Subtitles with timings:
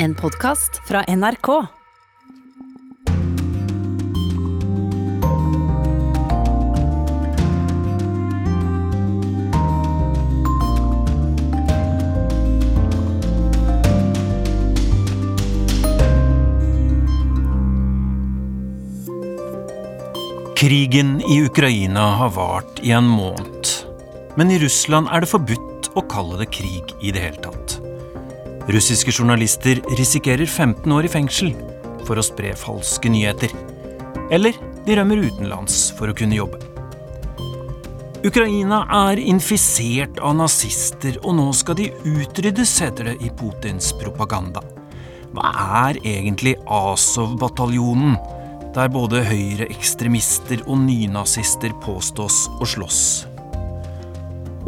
[0.00, 1.66] En podkast fra NRK.
[20.56, 23.66] Krigen i Ukraina har vart i en måned.
[24.34, 27.57] Men i Russland er det forbudt å kalle det krig i det hele tatt.
[28.68, 31.54] Russiske journalister risikerer 15 år i fengsel
[32.04, 33.54] for å spre falske nyheter.
[34.28, 36.60] Eller de rømmer utenlands for å kunne jobbe.
[38.28, 44.60] Ukraina er infisert av nazister, og nå skal de utryddes, heter det i Putins propaganda.
[45.32, 45.54] Hva
[45.86, 48.18] er egentlig Azov-bataljonen,
[48.76, 53.02] der både høyreekstremister og nynazister påstås å slåss?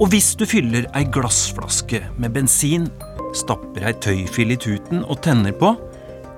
[0.01, 2.89] Og hvis du fyller ei glassflaske med bensin,
[3.37, 5.75] stapper ei tøyfille i tuten og tenner på,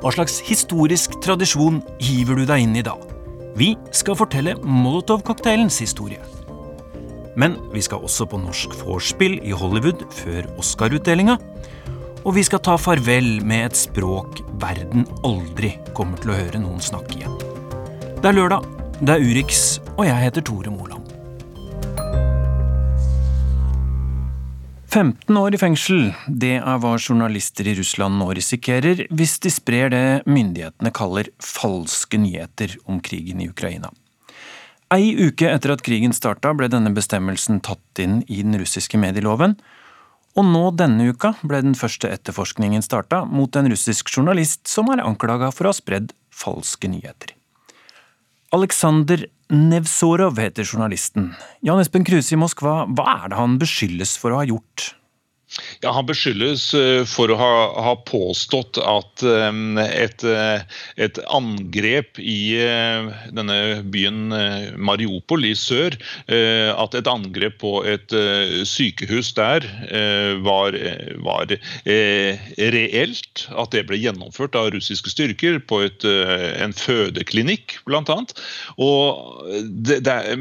[0.02, 2.96] hva slags historisk tradisjon hiver du deg inn i da?
[3.58, 6.22] Vi skal fortelle Molotov-cocktailens historie.
[7.38, 11.38] Men vi skal også på norsk vorspiel i Hollywood før Oscar-utdelinga.
[12.22, 16.82] Og vi skal ta farvel med et språk verden aldri kommer til å høre noen
[16.82, 17.38] snakke igjen.
[18.22, 18.66] Det er lørdag,
[19.02, 21.01] det er Urix, og jeg heter Tore Moland.
[24.92, 29.88] 15 år i fengsel, det er hva journalister i Russland nå risikerer hvis de sprer
[29.88, 33.88] det myndighetene kaller falske nyheter om krigen i Ukraina.
[34.92, 39.56] Ei uke etter at krigen starta, ble denne bestemmelsen tatt inn i den russiske medieloven,
[40.36, 45.00] og nå denne uka ble den første etterforskningen starta mot en russisk journalist som er
[45.00, 47.32] anklaga for å ha spredd falske nyheter.
[48.52, 51.34] Aleksander Nevzorov heter journalisten.
[51.60, 54.94] Jan Espen Kruse i Moskva, hva er det han beskyldes for å ha gjort?
[55.82, 57.54] Ja, Han beskyldes eh, for å ha,
[57.86, 60.62] ha påstått at et, eh,
[60.96, 63.58] et, angrep i eh, denne
[63.92, 64.32] byen
[64.82, 65.96] Mariupol i sør
[66.32, 68.12] At et angrep på et
[68.68, 69.64] sykehus der
[70.44, 70.76] var,
[71.24, 71.52] var
[71.84, 73.44] reelt.
[73.58, 78.18] At det ble gjennomført av russiske styrker på et, en fødeklinikk, bl.a.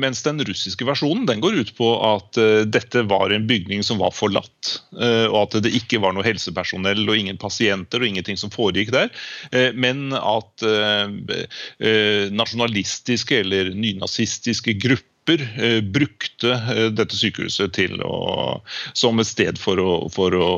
[0.01, 2.39] Mens den russiske versjonen den går ut på at
[2.72, 4.75] dette var en bygning som var forlatt.
[5.01, 8.94] Eh, og at det ikke var noe helsepersonell og ingen pasienter og ingenting som foregikk
[8.94, 9.13] der.
[9.51, 15.10] Eh, men at eh, nasjonalistiske eller nynazistiske grupper
[15.93, 16.55] brukte
[16.95, 18.61] dette sykehuset å,
[18.97, 20.49] som et sted for å, for å,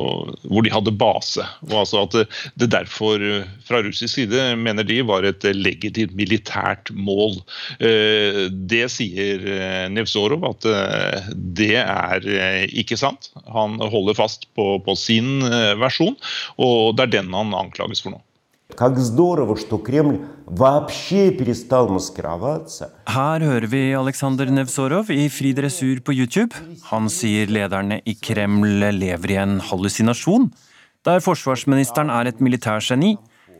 [0.47, 1.45] hvor de hadde base.
[1.69, 2.25] Og altså at det,
[2.61, 3.21] det, derfor
[3.67, 7.39] fra russisk side mener de var et legitimt militært mål.
[7.79, 9.45] Det sier
[9.93, 10.67] Nevzorov at
[11.35, 12.27] det er
[12.73, 13.31] ikke sant.
[13.53, 16.15] Han holder fast på, på sin eh, versjon,
[16.61, 18.21] og det er den han anklages for nå.
[23.13, 26.57] Her hører vi Aleksandr Nevzorov i fri dressur på YouTube.
[26.89, 30.49] Han sier lederne i Kreml lever i en hallusinasjon,
[31.03, 33.15] der forsvarsministeren er et militærgeni,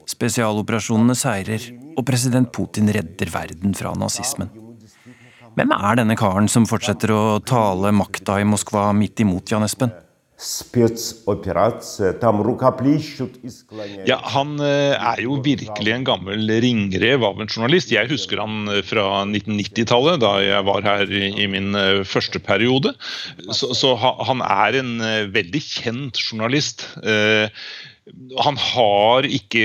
[0.10, 4.52] spesialoperasjonene seirer, og president Putin redder verden fra nazismen.
[5.54, 9.94] Hvem er denne karen som fortsetter å tale makta i Moskva midt imot Jan Espen?
[14.08, 17.94] Ja, Han eh, er jo virkelig en gammel ringrev av en journalist.
[17.94, 22.92] Jeg husker han eh, fra 1990-tallet, da jeg var her i min eh, første periode.
[23.56, 24.94] Så, så han er en
[25.34, 26.86] veldig kjent journalist
[28.44, 29.64] han har ikke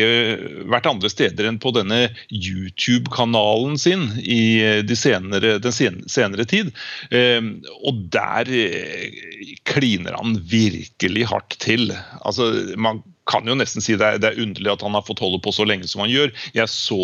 [0.71, 5.75] vært andre steder enn på denne YouTube-kanalen sin i de senere, den
[6.07, 6.71] senere tid.
[7.11, 9.23] Ehm, og der eh,
[9.69, 11.91] kliner han virkelig hardt til.
[12.23, 15.21] Altså, man kan jo nesten si det er, det er, underlig at han har fått
[15.23, 16.31] holde på så lenge som han gjør.
[16.57, 17.03] Jeg så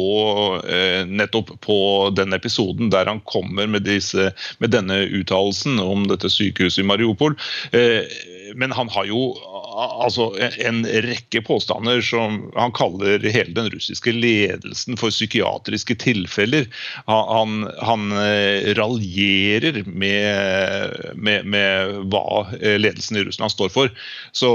[0.62, 1.78] eh, nettopp på
[2.16, 4.30] den episoden der han kommer med, disse,
[4.62, 7.36] med denne uttalelsen om dette sykehuset i Mariupol.
[7.76, 8.06] Eh,
[8.54, 9.32] men han har jo
[9.74, 16.66] altså, en rekke påstander som han kaller hele den russiske ledelsen for psykiatriske tilfeller.
[17.10, 23.92] Han, han eh, raljerer med, med, med, hva ledelsen i Russland står for.
[24.32, 24.50] Så,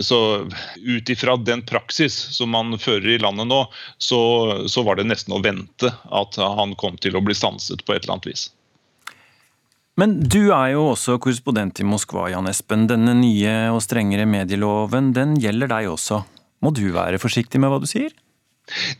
[0.00, 0.20] så
[0.76, 3.64] ut ifra den praksis som man fører i landet nå,
[3.98, 4.20] så,
[4.68, 8.04] så var det nesten å vente at han kom til å bli stanset på et
[8.04, 8.48] eller annet vis.
[9.98, 12.86] Men du er jo også korrespondent i Moskva, Jan Espen.
[12.86, 16.20] Denne nye og strengere medieloven, den gjelder deg også.
[16.62, 18.14] Må du være forsiktig med hva du sier?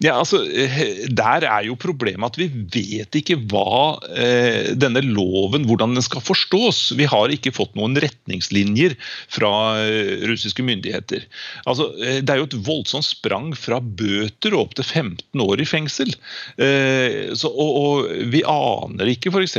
[0.03, 5.67] Ja, altså, eh, Der er jo problemet at vi vet ikke hva eh, denne loven
[5.69, 6.95] hvordan den skal forstås.
[6.99, 8.97] Vi har ikke fått noen retningslinjer
[9.33, 11.27] fra eh, russiske myndigheter.
[11.69, 15.63] Altså, eh, Det er jo et voldsomt sprang fra bøter og opp til 15 år
[15.63, 16.15] i fengsel.
[16.57, 19.59] Eh, så, og, og, Vi aner ikke f.eks.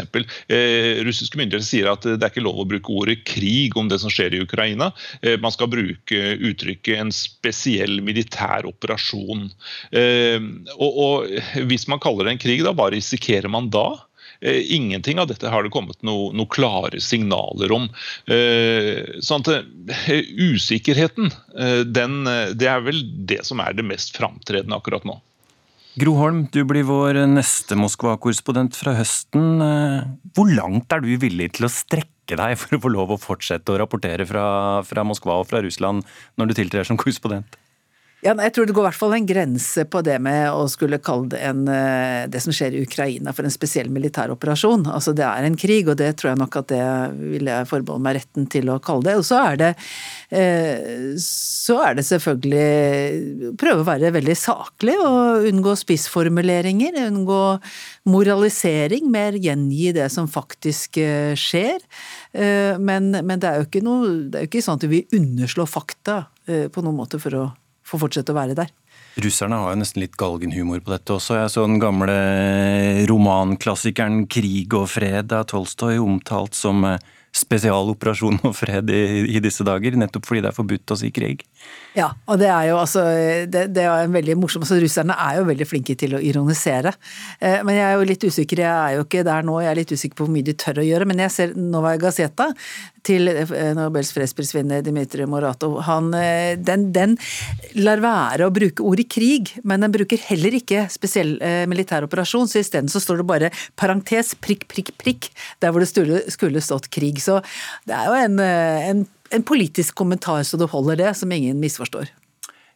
[0.49, 4.01] Eh, russiske myndigheter sier at det er ikke lov å bruke ordet krig om det
[4.01, 4.91] som skjer i Ukraina.
[5.21, 9.49] Eh, man skal bruke uttrykket en spesiell militær operasjon.
[9.91, 9.98] Eh,
[10.77, 13.87] og, og, Hvis man kaller det en krig, da, hva risikerer man da?
[14.41, 17.89] Eh, ingenting av dette har det kommet noen noe klare signaler om.
[18.31, 19.67] Eh, sånn at
[20.39, 21.33] Usikkerheten,
[21.89, 22.21] den,
[22.55, 25.19] det er vel det som er det mest framtredende akkurat nå.
[25.99, 29.59] Gro Holm, du blir vår neste Moskva-korrespondent fra høsten.
[30.37, 33.73] Hvor langt er du villig til å strekke deg for å få lov å fortsette
[33.73, 34.45] å rapportere fra,
[34.87, 36.05] fra Moskva og fra Russland
[36.39, 37.57] når du tiltrer som korrespondent?
[38.19, 40.97] Ja, jeg tror det går i hvert fall en grense på det med å skulle
[40.99, 44.83] kalle det en, eh, det som skjer i Ukraina for en spesiell militær operasjon.
[44.91, 48.03] Altså det er en krig, og det tror jeg nok at det vil jeg forbeholde
[48.03, 49.13] meg retten til å kalle det.
[49.21, 49.69] Og så er det,
[50.35, 56.99] eh, så er det selvfølgelig prøve å være veldig saklig og unngå spissformuleringer.
[57.05, 57.39] Unngå
[58.03, 61.79] moralisering, mer gjengi det som faktisk eh, skjer.
[62.35, 65.65] Men, men det er jo ikke, noe, det er jo ikke sånn at vi underslår
[65.65, 67.47] fakta på noen måte for å
[67.89, 68.71] får fortsette å være der.
[69.19, 71.39] Russerne har jo nesten litt galgenhumor på dette også.
[71.39, 72.15] Jeg så den gamle
[73.09, 77.01] romanklassikeren 'Krig og fred' av Tolstoy omtalt som eh,
[77.35, 79.03] spesialoperasjon og fred i,
[79.35, 81.43] i, disse dager, nettopp fordi det er forbudt å si krig.
[81.97, 83.01] Ja, og det er jo altså
[83.49, 86.93] det, det er en veldig morsom altså Russerne er jo veldig flinke til å ironisere.
[87.41, 89.79] Eh, men jeg er jo litt usikker, jeg er jo ikke der nå, jeg er
[89.81, 91.09] litt usikker på hvor mye de tør å gjøre.
[91.09, 92.51] Men jeg ser Novaja Gazeta
[93.05, 95.79] til eh, Nobels fredsprisvinner Dmitrij Moratov.
[95.87, 97.17] Han, eh, den, den,
[97.79, 102.49] lar være å bruke ordet krig, men den bruker heller ikke spesiell eh, militær operasjon.
[102.49, 105.31] Så isteden så står det bare parentes prikk, prikk, prikk,
[105.63, 107.21] der hvor det skulle, skulle stått krig.
[107.23, 107.39] Så
[107.89, 112.09] det er jo en, en, en politisk kommentar så det holder det, som ingen misforstår.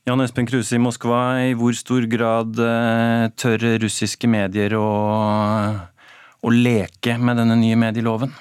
[0.05, 2.57] Jan Espen Kruse i Moskva, i hvor stor grad
[3.39, 4.88] tør russiske medier å,
[6.44, 8.33] å leke med denne nye medieloven?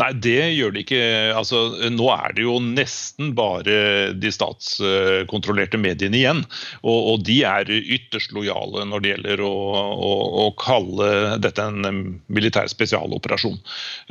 [0.00, 1.02] Nei, det gjør det ikke.
[1.36, 1.62] Altså,
[1.92, 6.44] nå er det jo nesten bare de statskontrollerte mediene igjen.
[6.82, 9.54] Og, og de er ytterst lojale når det gjelder å,
[9.94, 10.12] å,
[10.44, 13.58] å kalle dette en militær spesialoperasjon.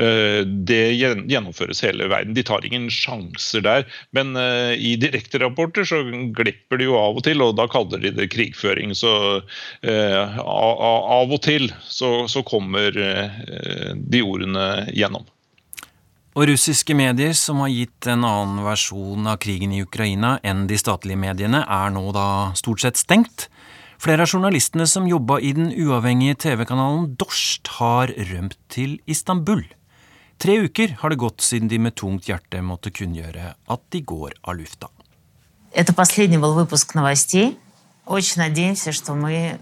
[0.01, 2.35] Eh, det gjennomføres hele verden.
[2.37, 3.87] De tar ingen sjanser der.
[4.15, 6.01] Men eh, i direkterapporter så
[6.37, 8.95] glipper de jo av og til, og da kaller de det krigføring.
[8.97, 9.13] Så
[9.87, 15.25] eh, av og til så, så kommer de ordene gjennom.
[16.36, 20.78] Og russiske medier som har gitt en annen versjon av krigen i Ukraina enn de
[20.80, 23.50] statlige mediene, er nå da stort sett stengt.
[24.02, 29.62] Flere av journalistene som jobba i den uavhengige TV-kanalen Dorst, har rømt til Istanbul.
[30.42, 34.40] Tre uker har det gått siden de med tungt hjerte måtte kunngjøre at de går
[34.42, 34.88] av lufta.
[35.72, 37.58] Это последний был выпуск новостей.
[38.04, 39.58] Очень надеемся, что мы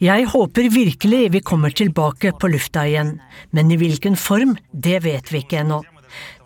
[0.00, 3.20] jeg håper virkelig vi kommer tilbake på lufta igjen,
[3.54, 5.82] men i hvilken form, det vet vi ikke ennå.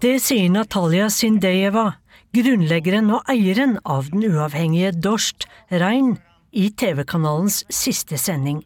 [0.02, 1.94] Det sier Natalia Sindejeva,
[2.36, 6.18] grunnleggeren og eieren av den uavhengige Dorst Rein,
[6.52, 8.60] i TV-kanalens siste sending.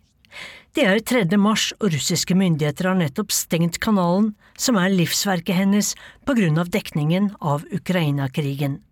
[0.76, 1.38] Det er 3.
[1.40, 5.94] mars, og russiske myndigheter har nettopp stengt kanalen, som er livsverket hennes
[6.26, 8.82] på grunn av dekningen av Ukraina-krigen.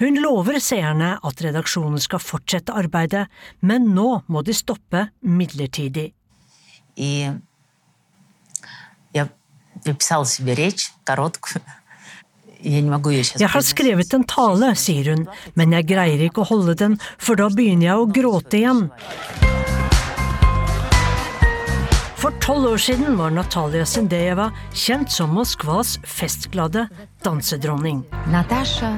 [0.00, 3.28] Hun lover seerne at redaksjonen skal fortsette arbeidet,
[3.62, 6.12] men nå må de stoppe midlertidig.
[6.98, 7.38] Jeg
[13.54, 17.48] har skrevet en tale, sier hun, men jeg greier ikke å holde den, for da
[17.52, 18.82] begynner jeg å gråte igjen.
[22.18, 26.88] For tolv år siden var Natalia Sendejeva kjent som Moskvas festglade
[27.22, 28.04] dansedronning.
[28.32, 28.96] Natasha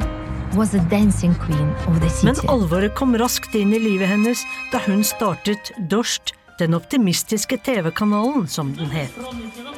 [2.25, 8.47] men alvoret kom raskt inn i livet hennes da hun startet Dorst, den optimistiske TV-kanalen,
[8.49, 9.13] som den het.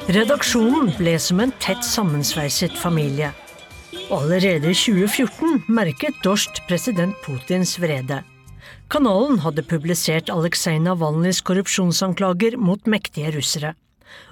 [0.07, 3.33] Redaksjonen ble som en tett sammensveiset familie.
[4.07, 8.21] Allerede i 2014 merket Dorst president Putins vrede.
[8.89, 13.75] Kanalen hadde publisert Aleksej Navalnyjs korrupsjonsanklager mot mektige russere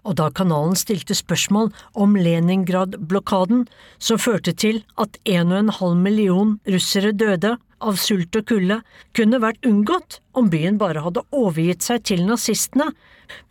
[0.03, 3.65] og da kanalen stilte spørsmål om Leningrad-blokaden,
[4.00, 8.81] som førte til at en og en halv million russere døde av sult og kulde,
[9.17, 12.91] kunne vært unngått om byen bare hadde overgitt seg til nazistene,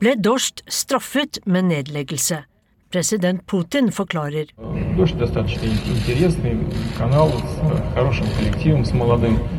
[0.00, 2.42] ble Dorst straffet med nedleggelse.
[2.90, 4.52] President Putin forklarer.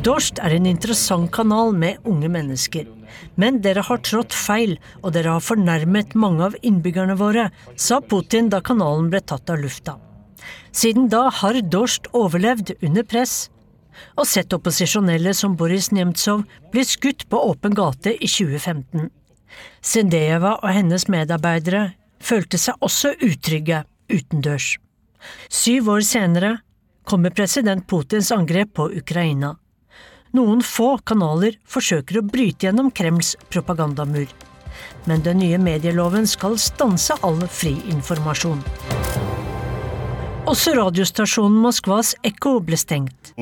[0.08, 2.97] Dorst er en interessant kanal med unge mennesker.
[3.36, 8.50] Men dere har trådt feil, og dere har fornærmet mange av innbyggerne våre, sa Putin
[8.52, 9.98] da kanalen ble tatt av lufta.
[10.72, 13.48] Siden da har Dorst overlevd under press,
[14.14, 19.08] og sett opposisjonelle som Boris Nemtsov bli skutt på åpen gate i 2015.
[19.82, 23.82] Sendejeva og hennes medarbeidere følte seg også utrygge
[24.12, 24.76] utendørs.
[25.50, 26.58] Syv år senere
[27.08, 29.56] kommer president Putins angrep på Ukraina.
[30.36, 34.28] Noen få kanaler forsøker å bryte gjennom Kremls propagandamur.
[35.08, 38.60] Men den nye medieloven skal stanse all fri informasjon.
[40.48, 43.34] Også radiostasjonen Moskvas Ekko ble stengt.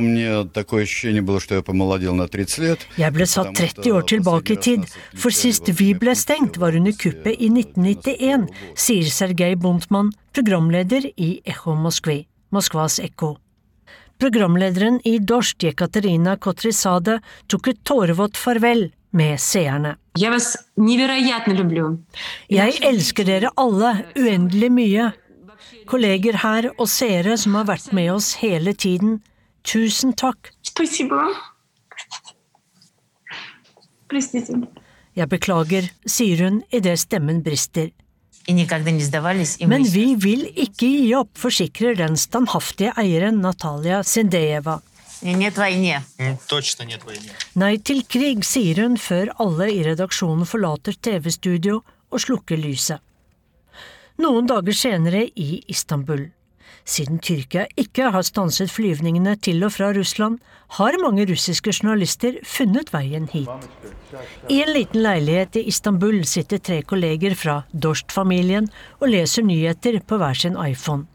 [2.99, 6.95] Jeg ble satt 30 år tilbake i tid, for sist vi ble stengt var under
[6.99, 13.37] kuppet i 1991, sier Sergej Bontmann, programleder i Ekko Moskvi, Moskvas Ekko.
[14.19, 17.19] Programlederen i Dorst, Jekaterina Kotrisade,
[17.53, 19.97] tok et tårevått farvel med seerne.
[22.49, 25.11] Jeg elsker dere alle uendelig mye.
[25.91, 29.21] Kolleger her og seere som har vært med oss hele tiden,
[29.69, 30.53] tusen takk.
[35.17, 37.93] Jeg beklager, sier hun idet stemmen brister.
[39.67, 44.79] Men vi vil ikke gi opp, forsikrer den standhaftige eieren Natalia Sendejeva.
[47.57, 51.81] Nei til krig, sier hun før alle i redaksjonen forlater TV-studio
[52.13, 53.01] og slukker lyset.
[54.23, 56.29] Noen dager senere i Istanbul.
[56.87, 60.39] Siden Tyrkia ikke har stanset flyvningene til og fra Russland,
[60.79, 63.51] har mange russiske journalister funnet veien hit.
[64.49, 70.21] I en liten leilighet i Istanbul sitter tre kolleger fra Dorst-familien og leser nyheter på
[70.23, 71.09] hver sin iPhone.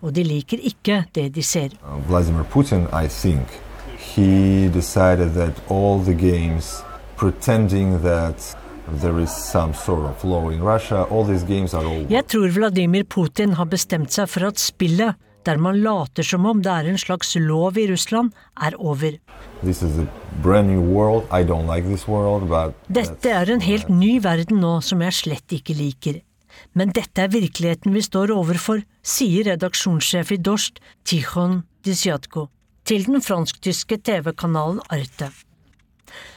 [0.00, 1.74] Og de liker ikke det de ser.
[2.06, 3.50] Vladimir Putin, I think,
[3.98, 6.84] he decided that all the games
[7.16, 8.56] pretending that
[8.86, 9.02] Jeg
[12.30, 16.70] tror Vladimir Putin har bestemt seg for at spillet, der man later som om det
[16.70, 18.30] er en slags lov i Russland,
[18.62, 19.18] er over.
[20.46, 21.26] Like world,
[22.86, 26.22] dette er en helt ny verden nå som jeg slett ikke liker.
[26.78, 32.48] Men dette er virkeligheten vi står overfor, sier redaksjonssjef i Dorst, Tichon Disyatko,
[32.86, 35.32] til den fransk-tyske TV-kanalen Arte.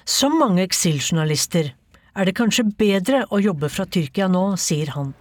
[0.10, 1.76] Som mange eksiljournalister
[2.20, 5.14] er det kanskje bedre å jobbe fra Tyrkia nå, sier han.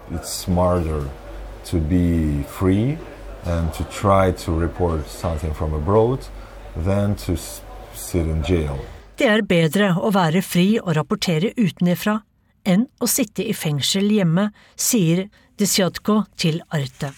[9.19, 12.21] Det er bedre å være fri og rapportere utenifra
[12.69, 15.29] enn å sitte i fengsel hjemme, sier
[15.59, 17.15] Desjatko til Arte.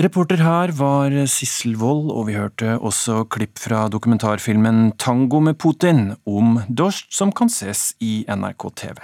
[0.00, 6.14] Reporter her var Sissel Wold, og vi hørte også klipp fra dokumentarfilmen Tango med Putin
[6.24, 8.96] om Dorst, som kan ses i NRK TV.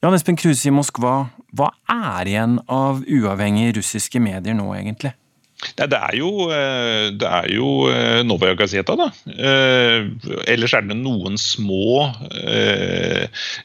[0.00, 5.12] Jan Espen Kruse i Moskva, hva er igjen av uavhengige russiske medier nå, egentlig?
[5.78, 9.08] Nei, det er jo, eh, det jo eh, Novaja Gazeta, da.
[9.30, 10.08] Eh,
[10.50, 12.08] ellers er det noen små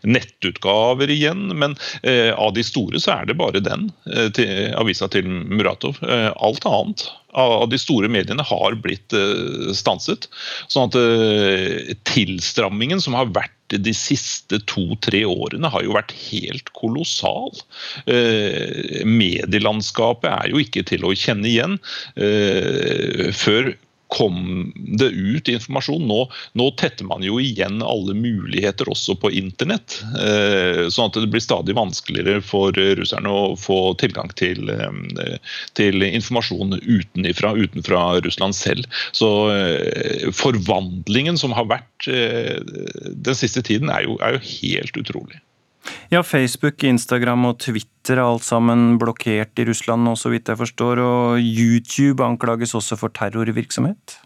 [0.05, 1.47] nettutgaver igjen.
[1.57, 1.75] Men
[2.05, 3.89] av de store så er det bare den,
[4.35, 5.99] til, avisa til Muratov.
[6.03, 9.15] Alt annet av de store mediene har blitt
[9.75, 10.29] stanset.
[10.71, 17.49] Sånn at tilstrammingen som har vært de siste to-tre årene har jo vært helt kolossal.
[18.05, 21.79] Eh, medielandskapet er jo ikke til å kjenne igjen.
[22.15, 23.73] Eh, før
[24.07, 26.07] kom det ut informasjon.
[26.07, 26.19] Nå,
[26.53, 29.97] nå, tetter man jo igjen alle muligheter også på internett.
[30.19, 35.37] Eh, sånn at det blir stadig vanskeligere for russerne å få tilgang til, eh,
[35.77, 38.85] til informasjon utenifra, utenfra Russland selv.
[39.15, 45.01] Så eh, forvandlingen som har vært eh, den siste tiden, er jo, er jo helt
[45.01, 45.41] utrolig.
[46.13, 50.61] Ja, Facebook, Instagram og Twitter er alt sammen blokkert i Russland nå, så vidt jeg
[50.61, 51.01] forstår.
[51.01, 54.19] Og YouTube anklages også for terrorvirksomhet?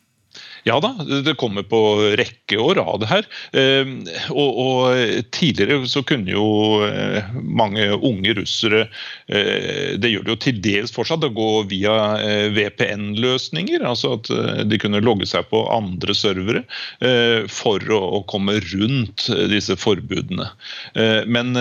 [0.63, 0.91] Ja da,
[1.25, 1.79] det kommer på
[2.19, 3.27] rekke og rad her.
[3.57, 4.01] Ehm,
[4.33, 8.81] og, og, Tidligere så kunne jo eh, mange unge russere
[9.27, 13.83] eh, Det gjør det jo til dels fortsatt, å gå via eh, VPN-løsninger.
[13.87, 14.31] Altså at
[14.69, 16.63] de kunne logge seg på andre servere
[17.51, 20.47] for å komme rundt disse forbudene.
[21.29, 21.53] Men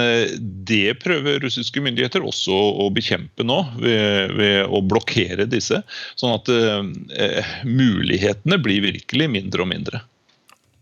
[0.68, 5.80] det prøver russiske myndigheter også å bekjempe nå, ved, ved å blokkere disse.
[6.20, 6.50] Sånn at
[7.68, 10.02] mulighetene blir virkelig mindre og mindre.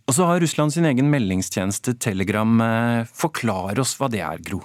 [0.06, 2.52] Og så har Russland sin egen meldingstjeneste Telegram.
[2.62, 4.62] Eh, forklar oss hva det er, Gro.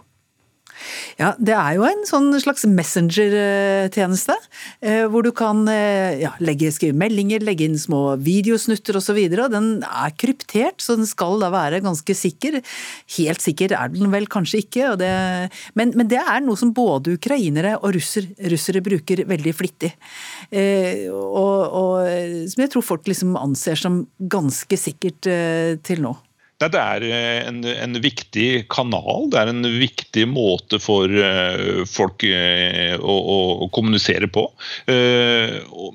[1.20, 4.36] Ja, det er jo en sånn slags messenger-tjeneste,
[4.82, 9.20] eh, hvor du kan eh, ja, legge, skrive meldinger, legge inn små videosnutter osv.
[9.52, 12.62] Den er kryptert, så den skal da være ganske sikker.
[13.18, 15.12] Helt sikker er den vel kanskje ikke, det,
[15.78, 19.94] men, men, det er noe som både ukrainere og russer, russere bruker veldig flittig.
[20.50, 25.30] Eh, og, og, som jeg tror folk liksom anser som ganske sikkert
[25.86, 26.16] til nå.
[26.70, 29.30] Det er eh, en, en, viktig kanal.
[29.32, 34.44] Det er en viktig måte for uh, folk å, å, å, kommunisere på.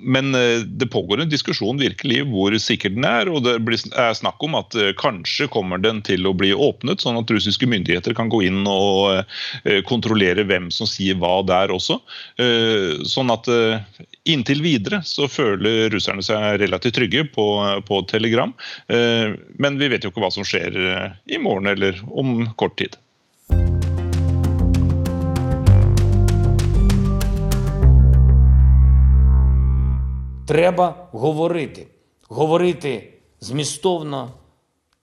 [0.02, 0.32] Men
[0.66, 3.30] det pågår en diskusjon virkelig hvor sikker den er.
[3.30, 3.56] Og det
[3.92, 8.16] er snakk om at kanskje kommer den til å bli åpnet, sånn at russiske myndigheter
[8.16, 9.26] kan gå inn og
[9.88, 11.98] kontrollere hvem som sier hva der også.
[13.06, 13.50] Sånn at
[14.26, 17.46] inntil videre så føler russerne seg relativt trygge på,
[17.86, 18.54] på Telegram.
[18.88, 22.77] Men vi vet jo ikke hva som skjer skjer eh, i morgen eller om kort
[22.77, 22.97] tid.
[30.47, 31.87] Треба говорити.
[32.27, 34.31] Говорити змістовно,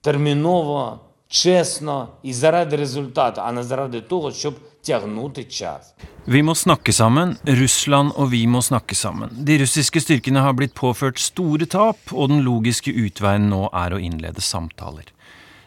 [0.00, 5.94] терміново, чесно і заради результату, а не заради того, щоб тягнути час.
[6.26, 9.30] Vi må snakke sammen, Russland og vi må snakke sammen.
[9.32, 14.00] De russiske styrkene har blitt påført store tap, og den logiske utveien nå er å
[14.00, 15.08] innlede samtaler.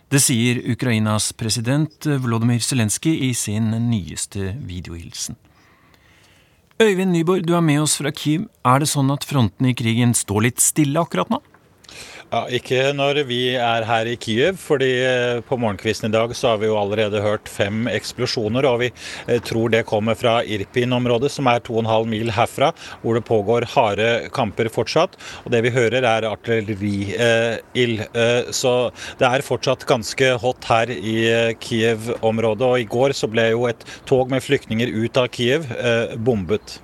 [0.06, 5.34] Det sier Ukrainas president Volodymyr Zelenskyj i sin nyeste videohilsen.
[6.78, 8.44] Øyvind Nyborg, du er med oss fra Kyiv.
[8.62, 11.40] Er det sånn at frontene i krigen står litt stille akkurat nå?
[12.26, 16.50] Ja, Ikke når vi er her i Kyiv, fordi eh, på morgenkvisten i dag så
[16.50, 18.66] har vi jo allerede hørt fem eksplosjoner.
[18.66, 22.72] Og vi eh, tror det kommer fra Irpin-området, som er 2,5 mil herfra,
[23.04, 25.14] hvor det pågår harde kamper fortsatt.
[25.44, 28.04] Og det vi hører er artilleriild.
[28.10, 28.74] Eh, så
[29.22, 31.16] det er fortsatt ganske hot her i
[31.62, 32.66] Kyiv-området.
[32.66, 35.70] Og i går så ble jo et tog med flyktninger ut av Kyiv
[36.26, 36.80] bombet.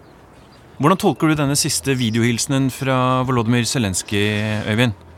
[0.79, 5.11] Hvordan tolker du denne siste videohilsenen fra Volodymyr Zelenskyj, Øyvind?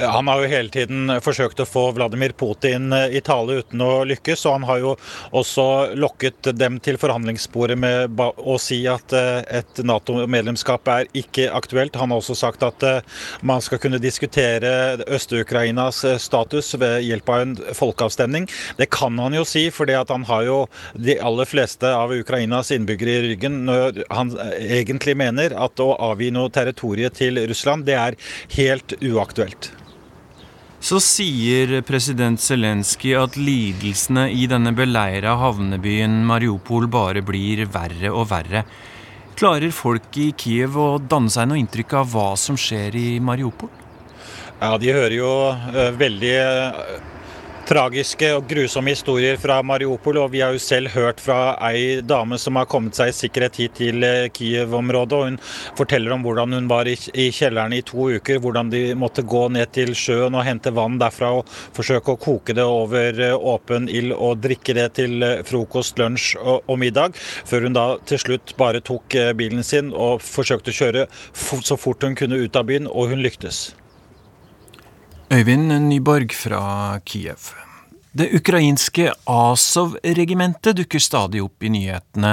[0.00, 4.02] Han har jo hele tiden forsøkt å få Vladimir Putin eh, i tale uten å
[4.08, 4.44] lykkes.
[4.48, 4.92] Og han har jo
[5.36, 5.66] også
[5.98, 11.98] lokket dem til forhandlingsbordet med å si at eh, et Nato-medlemskap er ikke aktuelt.
[12.00, 13.02] Han har også sagt at eh,
[13.46, 18.48] man skal kunne diskutere Øst-Ukrainas status ved hjelp av en folkeavstemning.
[18.80, 20.58] Det kan han jo si, fordi han har jo
[20.94, 26.30] de aller fleste av Ukrainas innbyggere i ryggen når han egentlig mener at å avgi
[26.34, 28.18] noe territorium til Russland, det er
[28.56, 29.70] helt uaktuelt.
[30.80, 38.30] Så sier president Zelenskyj at lidelsene i denne beleira havnebyen Mariupol bare blir verre og
[38.30, 38.64] verre.
[39.36, 43.68] Klarer folk i Kiev å danne seg noe inntrykk av hva som skjer i Mariupol?
[44.60, 46.34] Ja, de hører jo uh, veldig
[47.68, 50.18] tragiske og grusomme historier fra Mariupol.
[50.22, 53.58] Og vi har jo selv hørt fra ei dame som har kommet seg i sikkerhet
[53.60, 55.16] hit til eh, Kiev-området.
[55.18, 55.38] og Hun
[55.78, 58.40] forteller om hvordan hun var i, kjelleren i to uker.
[58.42, 62.56] Hvordan de måtte gå ned til sjøen og hente vann derfra og forsøke å koke
[62.56, 67.16] det over eh, åpen ild og drikke det til eh, frokost, lunsj og, middag.
[67.46, 71.06] Før hun da til slutt bare tok bilen sin og forsøkte å kjøre
[71.66, 73.70] så fort hun kunne ut av byen, og hun lyktes.
[75.30, 77.52] Øyvind Nyborg fra Kiev.
[78.10, 82.32] Det ukrainske Azov-regimentet dukker stadig opp i nyhetene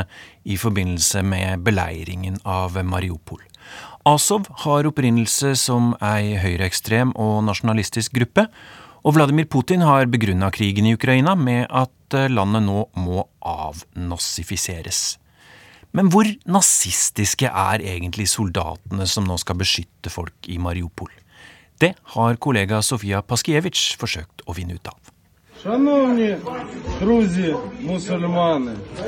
[0.50, 3.44] i forbindelse med beleiringen av Mariupol.
[4.02, 8.48] Azov har opprinnelse som ei høyreekstrem og nasjonalistisk gruppe,
[9.06, 15.20] og Vladimir Putin har begrunna krigen i Ukraina med at landet nå må avnossifiseres.
[15.94, 21.14] Men hvor nazistiske er egentlig soldatene som nå skal beskytte folk i Mariupol?
[21.80, 24.98] Det har kollega Sofia Paskiewicz forsøkt å finne ut av.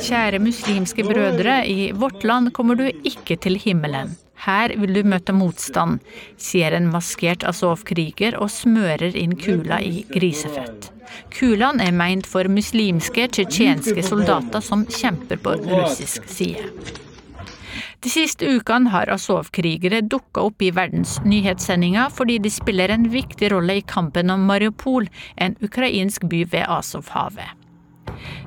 [0.10, 4.16] Kjære muslimske brødre, i vårt land kommer du ikke til himmelen.
[4.40, 6.00] Her vil du møte motstand,
[6.40, 10.92] sier en maskert Azov-kriger og smører inn kula i grisefett.
[11.34, 16.70] Kulaen er meint for muslimske tsjetsjenske soldater som kjemper på russisk side.
[18.00, 23.50] De siste ukene har Azov-krigere dukka opp i verdens nyhetssendinger fordi de spiller en viktig
[23.52, 27.58] rolle i kampen om Mariupol, en ukrainsk by ved Azov-havet.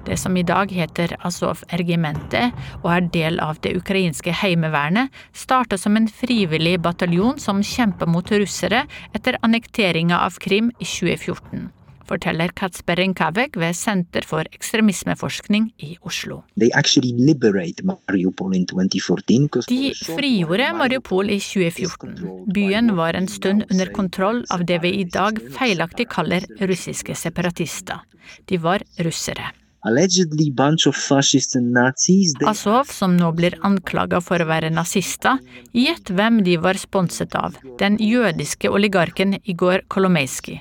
[0.06, 6.00] Det som i dag heter Azov-regimentet og er del av det ukrainske heimevernet, starta som
[6.00, 11.68] en frivillig bataljon som kjempa mot russere etter annekteringa av Krim i 2014
[12.12, 16.42] forteller Katsper Rinkavek ved Senter for ekstremismeforskning i Oslo.
[16.60, 16.68] De
[20.02, 22.44] frigjorde Mariupol i 2014.
[22.52, 28.04] Byen var en stund under kontroll av det vi i dag feilaktig kaller russiske separatister.
[28.48, 29.61] De var russere.
[32.46, 35.40] Azov, som nå blir anklaga for å være nazister,
[35.74, 40.60] gjett hvem de var sponset av, den jødiske oligarken Igor Kolomejskij.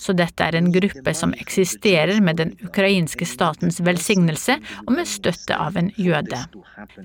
[0.00, 5.56] Så dette er en gruppe som eksisterer med den ukrainske statens velsignelse og med støtte
[5.56, 6.40] av en jøde.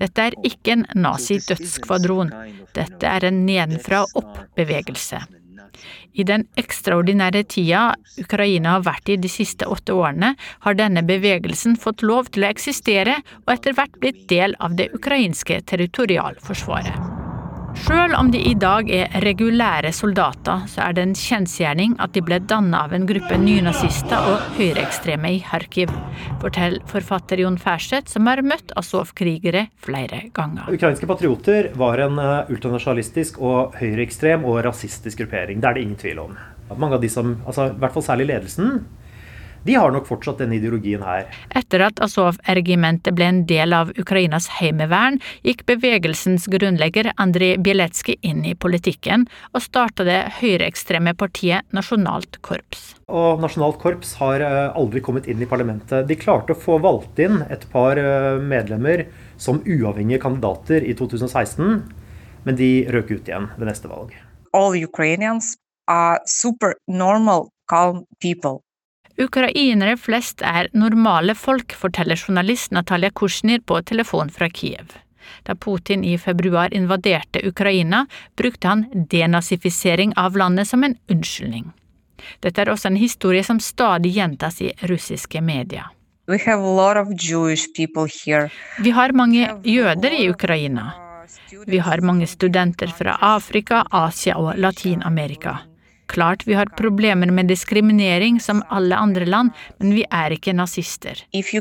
[0.00, 2.32] Dette er ikke en nazi-dødsskvadron,
[2.76, 5.20] dette er en nedenfra og opp-bevegelse.
[6.12, 7.86] I den ekstraordinære tida
[8.20, 10.34] Ukraina har vært i de siste åtte årene,
[10.66, 14.90] har denne bevegelsen fått lov til å eksistere og etter hvert blitt del av det
[14.96, 17.13] ukrainske territorialforsvaret.
[17.74, 22.22] Sjøl om de i dag er regulære soldater, så er det en kjensgjerning at de
[22.24, 25.90] ble dannet av en gruppe nynazister og høyreekstreme i Kharkiv,
[26.42, 30.70] forteller forfatter Jon Færseth, som har møtt Azov-krigere flere ganger.
[30.70, 35.58] Ukrainske patrioter var en eh, ultranasjonalistisk og høyreekstrem og rasistisk gruppering.
[35.58, 36.38] Det er det ingen tvil om.
[36.78, 38.84] Mange av de som, altså i hvert fall særlig ledelsen,
[39.64, 41.28] de har nok fortsatt denne ideologien her.
[41.56, 48.44] Etter at Azov-regimentet ble en del av Ukrainas heimevern, gikk bevegelsens grunnlegger Andrij Bieletskij inn
[48.44, 52.92] i politikken, og starta det høyreekstreme partiet Nasjonalt korps.
[53.08, 56.06] Og Nasjonalt korps har eh, aldri kommet inn i parlamentet.
[56.08, 59.06] De klarte å få valgt inn et par eh, medlemmer
[59.40, 61.82] som uavhengige kandidater i 2016,
[62.44, 64.12] men de røk ut igjen ved neste valg.
[64.54, 65.56] All Ukrainians
[65.88, 68.62] are super normal, calm people.
[69.18, 74.96] Ukrainere flest er normale folk, forteller journalist Natalia Kushner på telefon fra Kiev.
[75.42, 81.70] Da Putin i februar invaderte Ukraina, brukte han denazifisering av landet som en unnskyldning.
[82.40, 85.86] Dette er også en historie som stadig gjentas i russiske medier.
[88.80, 90.92] Vi har mange jøder i Ukraina.
[91.66, 95.58] Vi har mange studenter fra Afrika, Asia og Latin-Amerika.
[96.06, 101.24] Klart vi har problemer med diskriminering som alle andre land, men vi er ikke nazister.
[101.34, 101.52] Hvis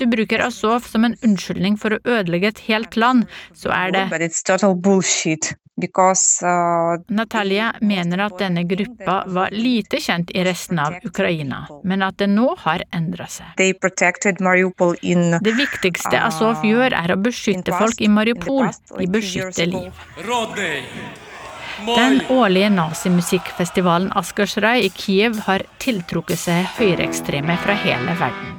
[0.00, 4.06] du bruker Azov som en unnskyldning for å ødelegge et helt land, så er det
[5.80, 12.04] Because, uh, Natalia mener at denne gruppa var lite kjent i resten av Ukraina, men
[12.04, 13.54] at det nå har endra seg.
[15.00, 18.68] In, det viktigste Azov gjør, er å beskytte folk i Mariupol.
[18.98, 20.04] De beskytter liv.
[21.86, 28.58] Den årlige nazimusikkfestivalen Askersraj i Kiev har tiltrukket seg høyreekstreme fra hele verden.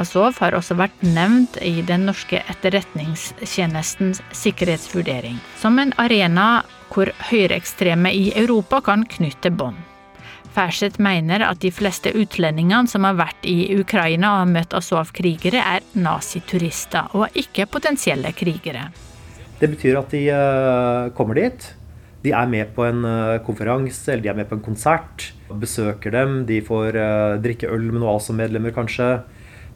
[0.00, 6.62] Azov har også vært nevnt i den norske etterretningstjenestens sikkerhetsvurdering, som en arena
[6.94, 9.76] hvor høyreekstreme i Europa kan knytte bånd.
[10.54, 15.84] Færseth mener at de fleste utlendingene som har vært i Ukraina og møtt Azov-krigere, er
[15.92, 18.88] naziturister og ikke potensielle krigere.
[19.60, 21.68] Det betyr at de eh, kommer dit,
[22.24, 25.30] de er med på en eh, konferanse eller de er med på en konsert.
[25.50, 29.08] Besøker dem, de får uh, drikke øl med noen ASO-medlemmer kanskje.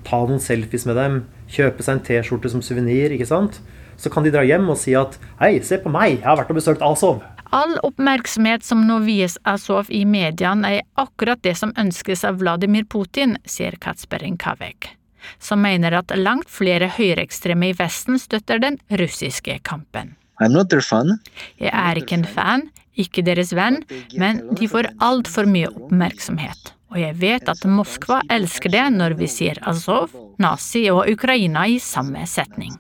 [0.06, 1.16] Ta noen selfies med dem.
[1.50, 3.16] Kjøpe seg en T-skjorte som suvenir.
[3.24, 6.52] Så kan de dra hjem og si at hei, se på meg, jeg har vært
[6.54, 7.22] og besøkt Azov.
[7.54, 12.86] All oppmerksomhet som nå vies Azov i mediene er akkurat det som ønskes av Vladimir
[12.86, 14.94] Putin, sier Katsperin Kavek
[15.38, 20.14] som mener at langt flere høyreekstreme i Vesten støtter den russiske kampen.
[20.40, 22.68] Jeg er ikke en fan,
[22.98, 23.82] ikke deres venn,
[24.18, 26.72] men de får altfor mye oppmerksomhet.
[26.94, 31.80] Og jeg vet at Moskva elsker det når vi sier Azov, nazi og Ukraina i
[31.82, 32.74] samme setning.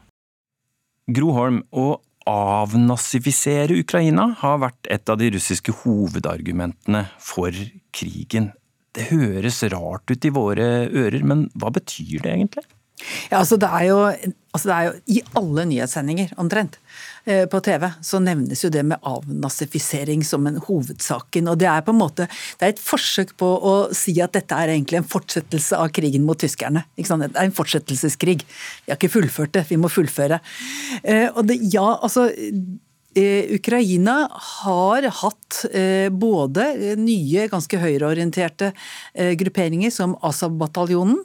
[1.10, 1.98] Gro Holm, å
[2.30, 7.52] avnazifisere Ukraina har vært et av de russiske hovedargumentene for
[7.94, 8.52] krigen.
[8.94, 12.64] Det høres rart ut i våre ører, men hva betyr det egentlig?
[13.28, 13.98] Ja, altså det, er jo,
[14.54, 16.78] altså det er jo I alle nyhetssendinger, omtrent,
[17.24, 21.48] på TV, så nevnes jo det med avnazifisering som en hovedsaken.
[21.48, 22.26] og Det er på en måte,
[22.60, 26.26] det er et forsøk på å si at dette er egentlig en fortsettelse av krigen
[26.28, 26.84] mot tyskerne.
[26.96, 28.44] Det er en fortsettelseskrig.
[28.44, 30.40] Vi har ikke fullført det, vi må fullføre.
[31.02, 32.62] Eh, og det, ja, altså Eh,
[33.54, 38.72] Ukraina har hatt eh, både nye, ganske høyreorienterte
[39.14, 41.20] eh, grupperinger som Azov-bataljonen,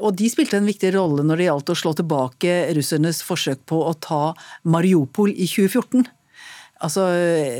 [0.00, 3.82] og de spilte en viktig rolle når det gjaldt å slå tilbake russernes forsøk på
[3.86, 4.22] å ta
[4.64, 6.08] Mariupol i 2014.
[6.80, 7.06] Altså,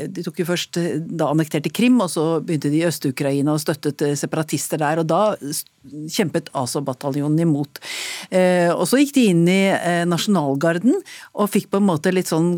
[0.09, 4.01] De tok jo først da annekterte Krim, og så begynte de i Øst-Ukraina og støttet
[4.19, 5.03] separatister der.
[5.03, 5.21] og Da
[6.11, 7.81] kjempet Azov-bataljonen imot.
[8.29, 10.93] Eh, og så gikk de inn i eh, nasjonalgarden
[11.33, 12.53] og fikk på en måte litt sånn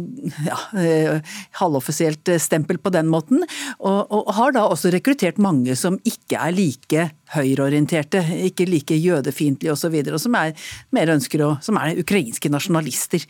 [0.47, 3.45] ja, eh, halvoffisielt stempel på den måten.
[3.80, 9.74] Og, og, har da også rekruttert mange som ikke er like høyreorienterte, ikke like jødefiendtlige
[9.74, 10.54] osv., og, så og som er
[10.96, 13.26] mer ønsker å, som er ukrainske nasjonalister.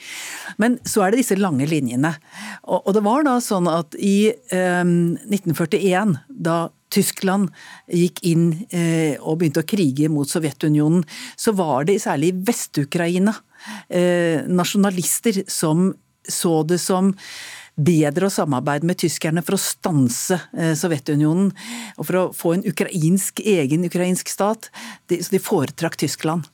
[0.61, 2.13] Men så er det disse lange linjene.
[2.67, 6.57] Og, og det var da sånn at i 1941, da
[6.93, 7.49] Tyskland
[7.89, 11.01] gikk inn eh, og begynte å krige mot Sovjetunionen,
[11.39, 13.33] så var det særlig i Vest-Ukraina
[13.89, 15.91] eh, nasjonalister som
[16.23, 17.09] så det som
[17.75, 21.51] bedre å samarbeide med tyskerne for å stanse eh, Sovjetunionen
[21.97, 24.69] og for å få en ukrainsk, egen ukrainsk stat.
[25.09, 26.49] De, så de foretrakk Tyskland.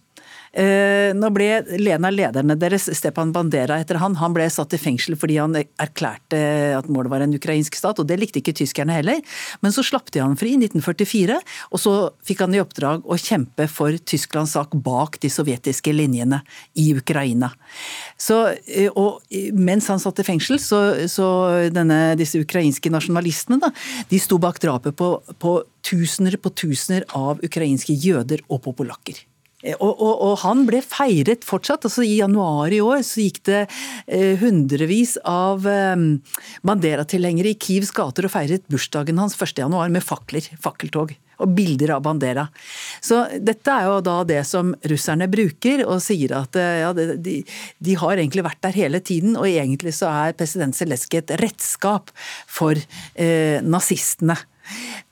[0.52, 5.18] Eh, nå ble Lena lederne deres, Stepan Bandera, etter han, han ble satt i fengsel
[5.20, 6.40] fordi han erklærte
[6.80, 9.22] at målet var en ukrainsk stat, og det likte ikke tyskerne heller.
[9.62, 11.38] Men så slapp de han fri i 1944,
[11.70, 16.42] og så fikk han i oppdrag å kjempe for Tysklands sak bak de sovjetiske linjene
[16.80, 17.52] i Ukraina.
[18.18, 19.22] Så, eh, og
[19.54, 20.82] mens han satt i fengsel, så,
[21.12, 21.28] så
[21.74, 23.74] denne, disse ukrainske nasjonalistene da,
[24.10, 29.22] de sto bak drapet på, på tusener på tusener av ukrainske jøder og på polakker.
[29.64, 31.88] Eh, og, og, og, han ble feiret fortsatt.
[31.88, 33.64] altså I januar i år så gikk det
[34.08, 35.96] eh, hundrevis av eh,
[36.66, 39.58] Bandera-tilhengere i Kievs gater og feiret bursdagen hans 1.
[39.60, 41.16] januar med fakler, fakkeltog.
[41.40, 42.44] Og bilder av Bandera.
[43.00, 47.38] Så dette er jo da det som russerne bruker, og sier at eh, ja, de,
[47.80, 49.38] de, har egentlig vært der hele tiden.
[49.40, 52.12] Og egentlig så er president Zelenskyj et redskap
[52.48, 54.36] for eh, nazistene.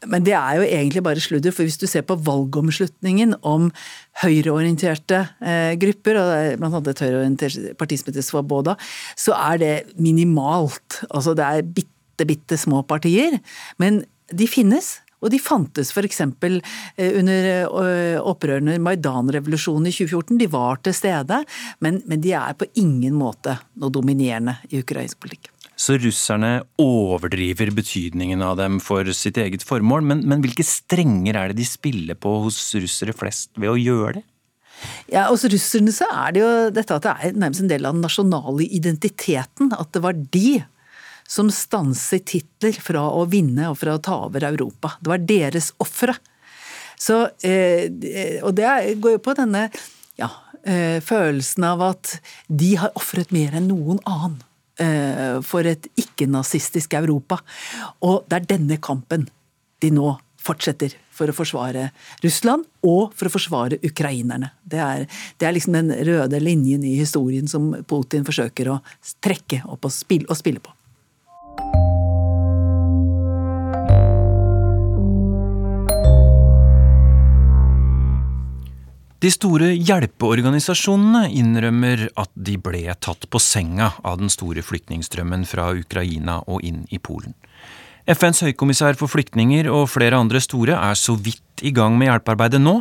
[0.07, 3.71] Men det er jo egentlig bare sludder, for hvis du ser på valgomslutningen om
[4.23, 8.77] høyreorienterte eh, grupper, og blant annet et høyreorientert parti som heter Svoboda,
[9.17, 11.01] så er det minimalt.
[11.09, 13.39] Altså det er bitte, bitte små partier,
[13.81, 14.97] men de finnes.
[15.17, 16.19] Og de fantes f.eks.
[16.21, 20.37] Eh, under eh, opprørene Maidan-revolusjonen i 2014.
[20.37, 21.41] De var til stede,
[21.81, 25.49] men, men de er på ingen måte noe dominerende i ukrainsk politikk.
[25.77, 30.01] Så russerne overdriver betydningen av dem for sitt eget formål.
[30.09, 34.17] Men, men hvilke strenger er det de spiller på hos russere flest ved å gjøre
[34.17, 34.25] det?
[35.09, 37.95] Ja, Hos russerne så er det jo dette at det er nærmest en del av
[37.95, 39.71] den nasjonale identiteten.
[39.73, 40.59] At det var de
[41.27, 44.95] som stanset titler fra å vinne og fra å ta over Europa.
[45.01, 46.15] Det var deres ofre.
[46.97, 48.69] Så, og det
[49.03, 49.67] går jo på denne
[50.17, 50.29] ja,
[50.65, 52.15] eh, følelsen av at
[52.47, 54.39] de har ofret mer enn noen annen.
[54.77, 57.39] Eh, for et ikke-nazistisk Europa.
[58.05, 59.25] Og det er denne kampen
[59.81, 61.89] de nå fortsetter for å forsvare
[62.21, 64.51] Russland og for å forsvare ukrainerne.
[64.61, 65.07] Det er,
[65.41, 68.79] det er liksom den røde linjen i historien som Putin forsøker å
[69.25, 70.77] trekke opp og spille, og spille på.
[79.17, 85.71] De store hjelpeorganisasjonene innrømmer at de ble tatt på senga av den store flyktningstrømmen fra
[85.73, 87.33] Ukraina og inn i Polen.
[88.05, 92.61] FNs høykommissær for flyktninger og flere andre store er så vidt i gang med hjelpearbeidet
[92.61, 92.75] nå.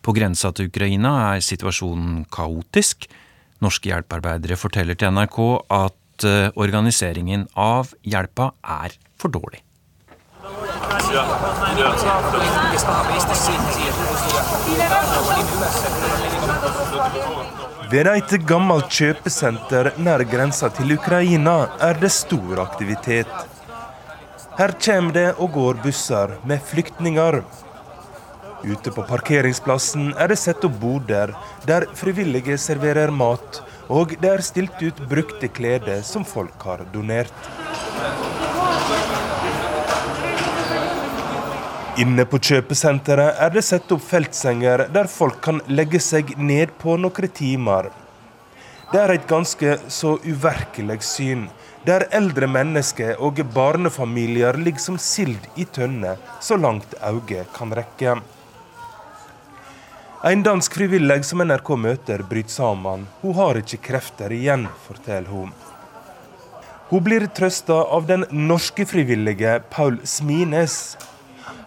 [0.00, 3.04] På grensa til Ukraina er situasjonen kaotisk.
[3.60, 5.38] Norske hjelpearbeidere forteller til NRK
[5.76, 9.65] at eh, organiseringen av hjelpa er for dårlig.
[17.90, 23.30] Ved et gammelt kjøpesenter nær grensa til Ukraina er det stor aktivitet.
[24.58, 27.40] Her kommer det og går busser med flyktninger.
[28.66, 31.34] Ute på parkeringsplassen er det satt opp boder
[31.68, 37.34] der frivillige serverer mat, og det er stilt ut brukte klær som folk har donert.
[41.96, 46.98] Inne på kjøpesenteret er det satt opp feltsenger der folk kan legge seg ned på
[47.00, 47.88] noen timer.
[48.90, 51.46] Det er et ganske så uvirkelig syn,
[51.88, 58.18] der eldre mennesker og barnefamilier ligger som sild i tønne, så langt øyet kan rekke.
[60.26, 63.08] En dansk frivillig som NRK møter, bryter sammen.
[63.22, 65.52] Hun har ikke krefter igjen, forteller hun.
[66.90, 70.96] Hun blir trøsta av den norske frivillige Paul Smines.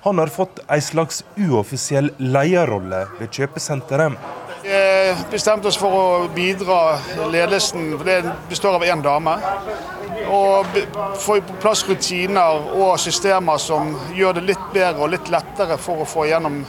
[0.01, 4.13] Han har fått en slags uoffisiell leierrolle ved kjøpesenteret.
[4.63, 6.97] Vi bestemte oss for å bidra
[7.31, 9.35] ledelsen, for det består av én dame.
[10.29, 10.79] Og
[11.19, 16.03] få på plass rutiner og systemer som gjør det litt bedre og litt lettere for
[16.03, 16.61] å få gjennom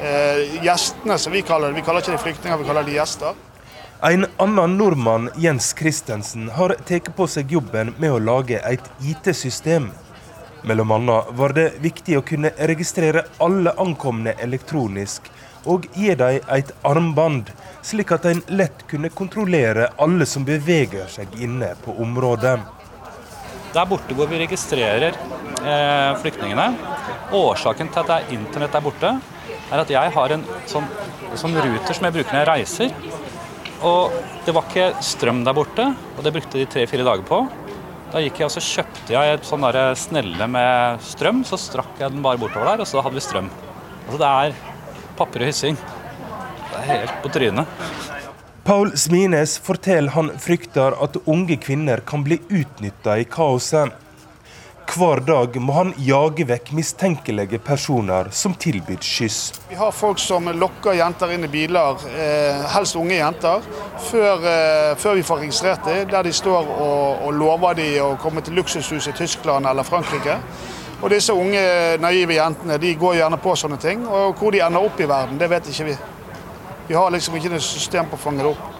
[0.00, 1.80] eh, gjestene, som vi kaller det.
[1.80, 3.44] Vi kaller ikke de flyktninger, vi kaller de gjester.
[4.04, 9.88] En annen nordmann, Jens Christensen, har tatt på seg jobben med å lage et IT-system
[10.66, 15.28] Mellom annet var det viktig å kunne registrere alle ankomne elektronisk,
[15.70, 17.52] og gi dem et armbånd,
[17.86, 22.56] slik at en lett kunne kontrollere alle som beveger seg inne på området.
[23.76, 26.66] Der borte hvor vi registrerer eh, flyktningene,
[27.38, 29.12] årsaken til at internett er borte,
[29.70, 30.90] er at jeg har en sånn,
[31.38, 32.98] sånn ruter som jeg bruker når jeg reiser.
[33.86, 37.44] Og det var ikke strøm der borte, og det brukte de tre-fire dager på.
[38.12, 39.66] Da gikk jeg og så kjøpte jeg et sånn
[39.98, 41.42] snelle med strøm.
[41.46, 43.50] Så strakk jeg den bare bortover der, og så hadde vi strøm.
[44.06, 44.60] Altså Det er
[45.18, 45.78] papper og hyssing.
[46.70, 47.78] Det er helt på trynet.
[48.66, 53.94] Paul Smines forteller han frykter at unge kvinner kan bli utnytta i kaoset.
[54.86, 59.38] Hver dag må han jage vekk mistenkelige personer som tilbyr skyss.
[59.68, 63.66] Vi har folk som lokker jenter inn i biler, eh, helst unge jenter,
[64.10, 66.08] før, eh, før vi får registrert dem.
[66.08, 70.38] Der de står og, og lover de å komme til luksushus i Tyskland eller Frankrike.
[71.02, 74.06] Og disse unge, naive jentene de går gjerne på sånne ting.
[74.06, 75.98] Og hvor de ender opp i verden, det vet ikke vi.
[76.88, 78.75] Vi har liksom ikke noe system på å fange det opp.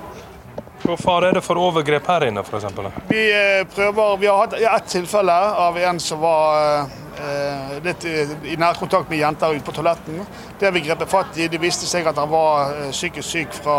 [0.86, 2.64] Hvor far er det for overgrep her inne, f.eks.?
[3.08, 5.34] Vi eh, prøver, vi har hatt ett tilfelle
[5.66, 6.86] av en som var
[7.18, 8.14] eh, litt i,
[8.52, 10.20] i nærkontakt med jenter ute på toaletten.
[10.58, 11.48] Det har vi grepet fatt i.
[11.50, 13.78] Det viste seg at han var eh, psykisk syk fra,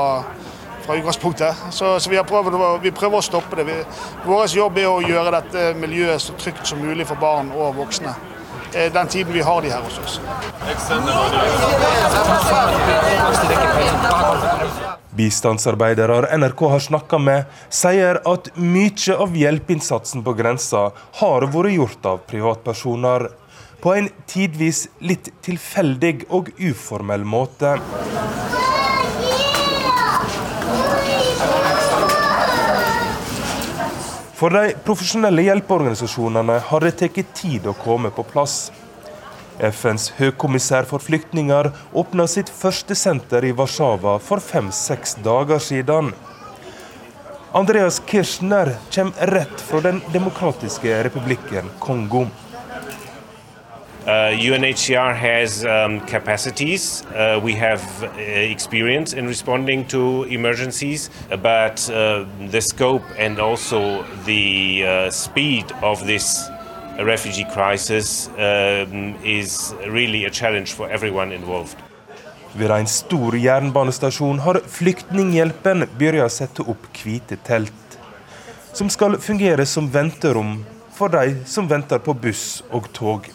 [0.84, 1.64] fra utgangspunktet.
[1.72, 3.70] Så, så vi, prøvd, vi, prøver å stoppe det.
[3.72, 3.80] Vi,
[4.28, 8.18] vår jobb er å gjøre dette miljøet så trygt som mulig for barn og voksne.
[8.74, 10.20] Eh, den tiden vi har de her hos oss.
[15.18, 22.06] Bistandsarbeidere NRK har snakka med, sier at mye av hjelpeinnsatsen på grensa har vært gjort
[22.06, 23.30] av privatpersoner.
[23.82, 27.78] På en tidvis litt tilfeldig og uformell måte.
[34.38, 38.68] For de profesjonelle hjelpeorganisasjonene har det tatt tid å komme på plass.
[39.60, 46.12] FNs høykommissær for flyktninger åpna sitt første senter i Warszawa for fem-seks dager siden.
[47.58, 52.28] Andreas Kirchner kommer rett fra Den demokratiske republikken Kongo.
[54.08, 57.04] Uh, UNHCR has um, capacities.
[57.14, 64.06] Uh, we have uh, experience in responding to emergencies, but uh, the scope and also
[64.26, 66.48] the uh, speed of this
[66.98, 71.78] refugee crisis um, is really a challenge for everyone involved.
[72.54, 77.98] Ved en stor jernbanestasjon har Flyktninghjelpen begynt å sette opp hvite telt,
[78.74, 80.64] som skal fungere som venterom
[80.98, 83.28] for de som venter på buss og tog.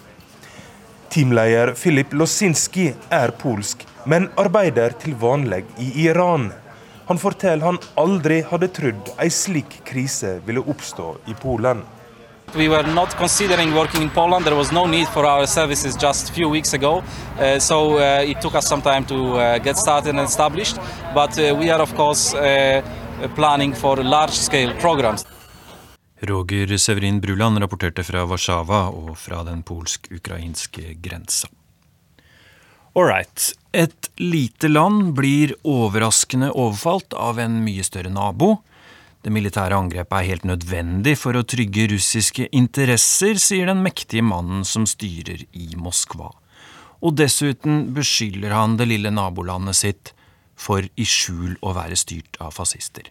[1.13, 6.51] Teamleder Filip Losinski er polsk, men arbeider til vanlig i Iran.
[7.07, 11.83] Han forteller han aldri hadde trodd ei slik krise ville oppstå i Polen.
[12.55, 14.45] We were not considering working in Poland.
[14.45, 17.03] There was no need for our services just a few weeks ago.
[17.41, 20.77] Uh, so uh, it took us some time to uh, get started and established.
[21.15, 22.83] But uh, we are, of course, uh,
[23.35, 25.25] planning for large scale programs.
[26.21, 31.49] Roger Severin Bruland rapporterte fra Warszawa og fra den polsk-ukrainske grensa.
[32.95, 33.55] Ålreit.
[33.73, 38.59] Et lite land blir overraskende overfalt av en mye større nabo.
[39.23, 44.65] Det militære angrepet er helt nødvendig for å trygge russiske interesser, sier den mektige mannen
[44.67, 46.33] som styrer i Moskva.
[47.03, 50.13] Og dessuten beskylder han det lille nabolandet sitt
[50.59, 53.07] for i skjul å være styrt av fascister.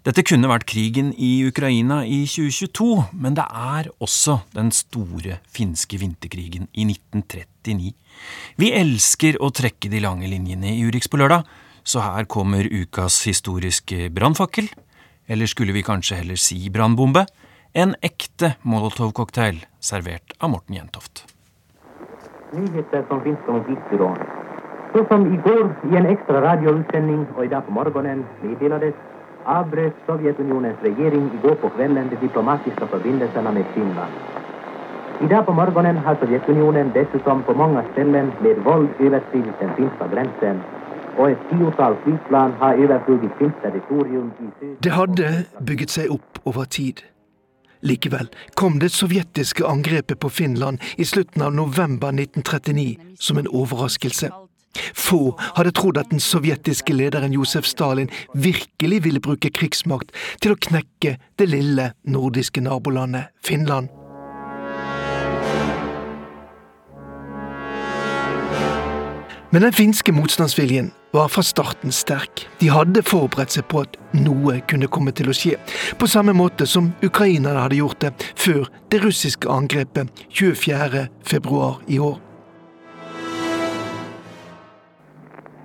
[0.00, 2.86] Dette kunne vært krigen i Ukraina i 2022,
[3.20, 7.90] men det er også den store finske vinterkrigen i 1939.
[8.56, 11.44] Vi elsker å trekke de lange linjene i Urix på lørdag,
[11.84, 14.72] så her kommer ukas historiske brannfakkel.
[15.30, 17.22] Eller skulle vi kanskje heller si brannbombe?
[17.72, 21.22] En ekte molotovcocktail servert av Morten Jentoft.
[22.50, 24.18] Nyheter som finnes om notisbyrån.
[24.92, 28.98] Så som i går i en ekstra radioutsending i dag på morgenen meddelades
[29.46, 34.12] avbrøt Sovjetunionens i går på kvelden de diplomatiske forbindelsene med Finland.
[35.20, 40.10] I dag på morgenen har Sovjetunionen dessutom på mange steder med vold överskridit den finske
[40.12, 40.62] gränsen
[41.18, 44.76] och et tiotall flyplan har overfløyet finskt territorium i söder.
[44.82, 47.02] Det hadde bygget seg opp over tid.
[47.82, 54.30] Likevel kom det sovjetiske angrepet på Finland i slutten av november 1939 som en overraskelse.
[54.94, 60.60] Få hadde trodd at den sovjetiske lederen Josef Stalin virkelig ville bruke krigsmakt til å
[60.68, 63.88] knekke det lille nordiske nabolandet Finland.
[69.52, 72.46] Men den finske motstandsviljen var fra starten sterk.
[72.60, 75.56] De hadde forberedt seg på at noe kunne komme til å skje,
[75.98, 81.08] på samme måte som ukrainerne hadde gjort det før det russiske angrepet 24.
[81.26, 82.20] februar i år.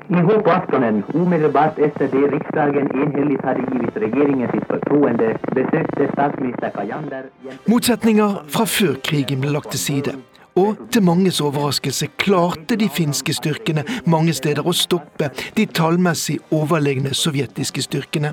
[0.09, 6.69] I på aftonen, omedelbart efter det riksdagen enhälligt hadde gitt regjeringen sitt fortroende, besøkte statsminister
[6.75, 7.29] Kajander
[7.65, 10.17] Motsetninger fra før krigen ble lagt til side.
[10.55, 15.27] Og til manges overraskelse klarte de finske styrkene mange steder å stoppe
[15.57, 18.31] de tallmessig overlegne sovjetiske styrkene.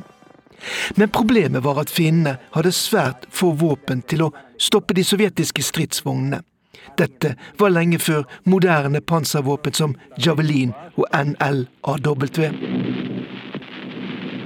[0.96, 6.44] Men problemet var at finnene hadde svært få våpen til å stoppe de sovjetiske stridsvognene.
[6.98, 12.28] Dette var lenge før moderne panservåpen som Javelin og NLAW.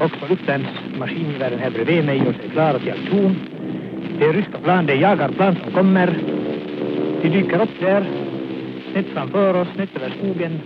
[0.01, 3.37] Också luftvärnsmaskingevären her bredvid meg sig klara till aktion.
[4.19, 6.09] Det er ryska plan, det är jagarplan som kommer.
[7.27, 8.05] De dyker opp der,
[8.93, 10.61] snitt framfor oss, snitt over skogen.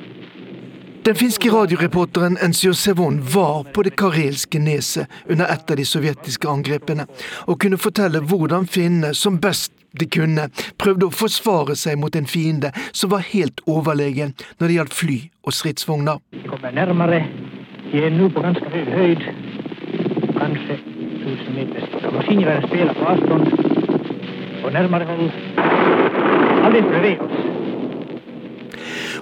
[1.06, 6.50] Den finske radioreporteren Enzio Sevon var på det karelske neset under et av de sovjetiske
[6.52, 7.06] angrepene,
[7.48, 12.28] og kunne fortelle hvordan finnene som best de kunne, prøvde å forsvare seg mot en
[12.28, 16.20] fiende som var helt overlegen når det gjaldt fly og stridsvogner.
[16.36, 17.22] De kommer nærmere.
[17.88, 19.24] De er nå på ganske høy höjd.
[20.36, 20.76] Kanskje
[21.24, 21.88] tusen meter.
[22.18, 23.48] Maskingeværet spiller på avstand.
[24.60, 26.29] På nærmere håll.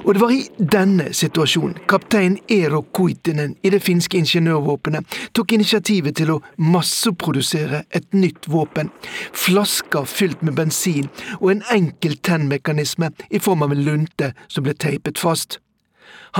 [0.05, 6.17] Og det var i denne situasjonen kaptein Eero Kuitinen i det finske ingeniørvåpenet tok initiativet
[6.17, 8.89] til å masseprodusere et nytt våpen.
[9.37, 14.77] Flasker fylt med bensin og en enkel tennmekanisme i form av en lunte som ble
[14.79, 15.59] teipet fast.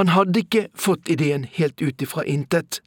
[0.01, 2.81] Han hadde ikke fått ideen helt ut ifra intet.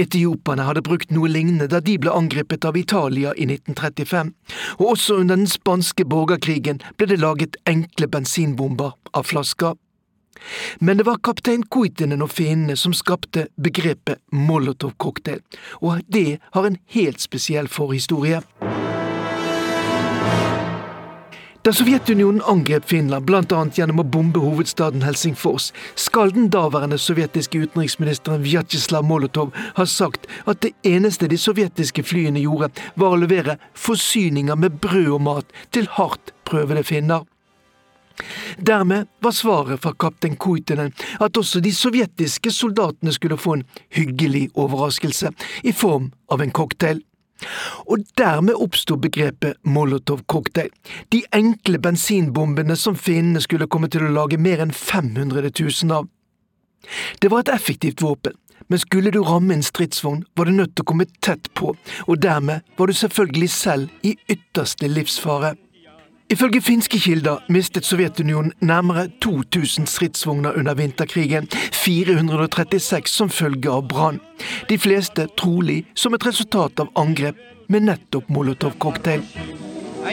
[0.00, 4.32] Etioperne hadde brukt noe lignende da de ble angrepet av Italia i 1935,
[4.78, 9.76] og også under den spanske borgerkrigen ble det laget enkle bensinbomber av flasker.
[10.80, 15.42] Men det var kaptein Kuitinen og finnene som skapte begrepet molotov-cocktail,
[15.82, 18.42] og det har en helt spesiell forhistorie.
[21.62, 23.58] Da Sovjetunionen angrep Finland bl.a.
[23.74, 30.64] gjennom å bombe hovedstaden Helsingfors, skal den daværende sovjetiske utenriksministeren Vjatsjeslav Molotov ha sagt at
[30.66, 35.86] det eneste de sovjetiske flyene gjorde, var å levere forsyninger med brød og mat til
[36.00, 37.22] hardt prøvede finner.
[38.58, 40.90] Dermed var svaret fra kaptein Kuitinen
[41.22, 45.30] at også de sovjetiske soldatene skulle få en hyggelig overraskelse
[45.62, 47.06] i form av en cocktail.
[47.86, 50.70] Og dermed oppsto begrepet molotov-cocktail,
[51.12, 56.08] de enkle bensinbombene som finnene skulle komme til å lage mer enn 500 000 av.
[57.22, 58.34] Det var et effektivt våpen,
[58.68, 61.74] men skulle du ramme en stridsvogn, var du nødt til å komme tett på,
[62.06, 65.54] og dermed var du selvfølgelig selv i ytterste livsfare.
[66.32, 74.20] Ifølge finske kilder mistet Sovjetunionen nærmere 2000 stridsvogner under vinterkrigen, 436 som følge av brann.
[74.68, 77.36] De fleste trolig som et resultat av angrep
[77.68, 79.20] med nettopp molotov-cocktail.
[80.04, 80.12] А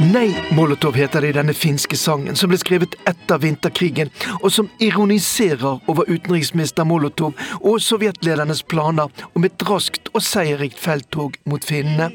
[0.00, 4.10] Nei, Molotov heter det i denne finske sangen, som ble skrevet etter vinterkrigen,
[4.42, 7.32] og som ironiserer over utenriksminister Molotov
[7.62, 12.10] og sovjetledernes planer om et raskt og seierrikt felttog mot finnene.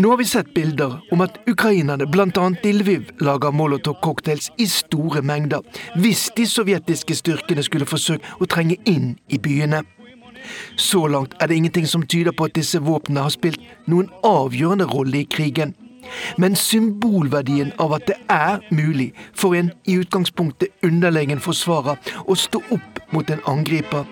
[0.00, 2.48] Nå har vi sett bilder om at ukrainerne, bl.a.
[2.64, 5.60] i Lviv, lager Molotov-cocktails i store mengder,
[6.00, 9.84] hvis de sovjetiske styrkene skulle forsøke å trenge inn i byene.
[10.80, 14.88] Så langt er det ingenting som tyder på at disse våpnene har spilt noen avgjørende
[14.88, 15.76] rolle i krigen.
[16.36, 22.62] Men symbolverdien av at det er mulig for en i utgangspunktet underlegen forsvarer å stå
[22.74, 24.06] opp mot en angriper,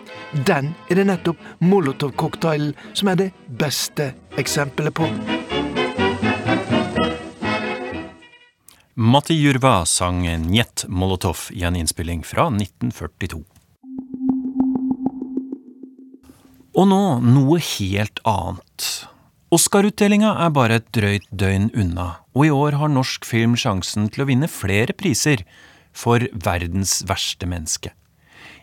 [0.47, 5.09] den er det nettopp Molotov-cocktailen som er det beste eksempelet på.
[9.01, 13.41] Matti Jurva sang Njet Molotov i en innspilling fra 1942.
[16.77, 18.91] Og nå noe helt annet.
[19.51, 24.23] Oscar-utdelinga er bare et drøyt døgn unna, og i år har norsk film sjansen til
[24.23, 25.41] å vinne flere priser
[25.91, 27.91] for verdens verste menneske.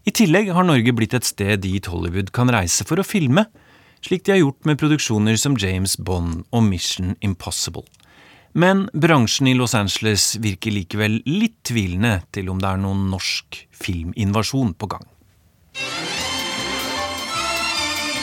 [0.07, 3.43] I tillegg har Norge blitt et sted dit Hollywood kan reise for å filme,
[3.99, 7.83] slik de har gjort med produksjoner som James Bond og Mission Impossible.
[8.55, 13.59] Men bransjen i Los Angeles virker likevel litt tvilende til om det er noen norsk
[13.75, 15.03] filminvasjon på gang.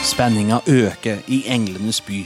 [0.09, 2.23] Spenninga øker i englenes by.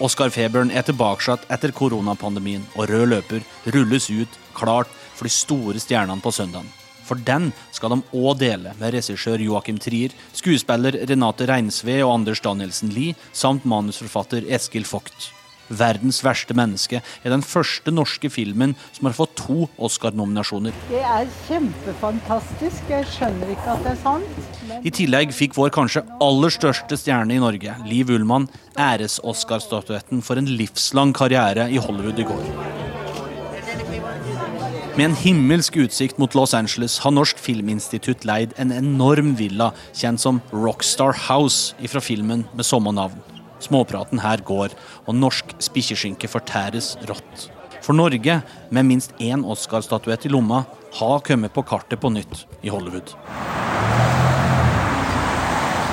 [0.00, 6.24] Oscar-feberen er tilbakesatt etter koronapandemien, og rød løper rulles ut klart for de store stjernene
[6.24, 6.70] på søndagen.
[7.04, 12.40] For den skal de òg dele med regissør Joakim Trier, skuespiller Renate Reinsve og Anders
[12.40, 15.32] Danielsen Lie, samt manusforfatter Eskil Vogt.
[15.72, 20.76] Verdens verste menneske er den første norske filmen som har fått to Oscar-nominasjoner.
[20.90, 22.84] Det er kjempefantastisk.
[22.92, 24.42] Jeg skjønner ikke at det er sant.
[24.68, 24.84] Men...
[24.86, 28.48] I tillegg fikk vår kanskje aller største stjerne i Norge, Liv Ullmann,
[28.78, 32.46] æres-Oscar-statuetten for en livslang karriere i Hollywood i går.
[34.92, 40.20] Med en himmelsk utsikt mot Los Angeles har Norsk Filminstitutt leid en enorm villa kjent
[40.20, 43.16] som Rockstar House fra filmen med samme navn.
[43.62, 44.74] Småpraten her går,
[45.06, 47.48] og norsk spikkeskinke fortæres rått.
[47.82, 48.40] For Norge,
[48.70, 50.64] med minst én Oscar-statuett i lomma,
[50.98, 53.14] har kommet på kartet på nytt i Hollywood.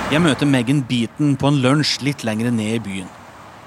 [0.09, 3.09] Jeg møter Megan Beaton på en lunsj litt lenger ned i byen.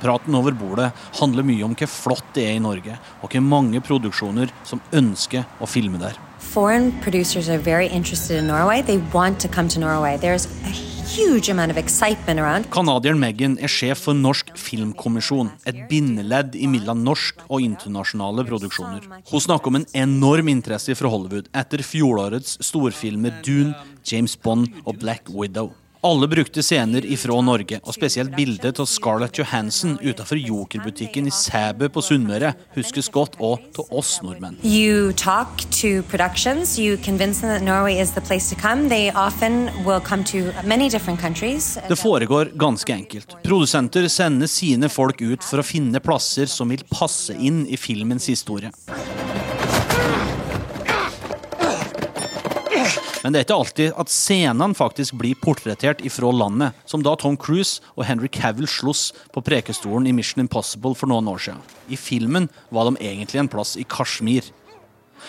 [0.02, 0.88] Praten over bordet
[1.20, 5.46] handler mye om hvor flott det er i Norge, og hvor mange produksjoner som ønsker
[5.62, 6.18] å filme der.
[6.52, 8.82] Foreign producers are very interested in Norway.
[8.82, 10.18] They want to come to Norway.
[10.18, 12.68] There's a huge amount of excitement around.
[12.70, 19.08] Canadieren Megan er sjef for Norsk Filmkommisjon, et bindeledd mellom norsk og internasjonale produksjoner.
[19.32, 23.72] Hun snakker om en enorm interesse fra Hollywood etter fjorårets storfilmer Dune,
[24.04, 25.72] James Bond og Black Widow.
[26.04, 31.86] Alle brukte scener ifra Norge, og spesielt bildet av Scarlett Johansen utenfor Joker-butikken i Sæbø
[31.94, 34.56] på Sunnmøre huskes godt, og av oss nordmenn.
[34.66, 38.88] You talk to productions, you convince them that Norway is the place to come.
[38.88, 41.78] They often will come to many different countries.
[41.88, 43.36] Det foregår ganske enkelt.
[43.46, 48.26] Produsenter sender sine folk ut for å finne plasser som vil passe inn i filmens
[48.26, 48.74] historie.
[53.22, 57.36] Men det er ikke alltid at scenene faktisk blir portrettert ifra landet, som da Tom
[57.38, 61.62] Cruise og Henry Cavill sloss på Prekestolen i Mission Impossible for noen år siden.
[61.86, 64.50] I filmen var de egentlig en plass i Kashmir.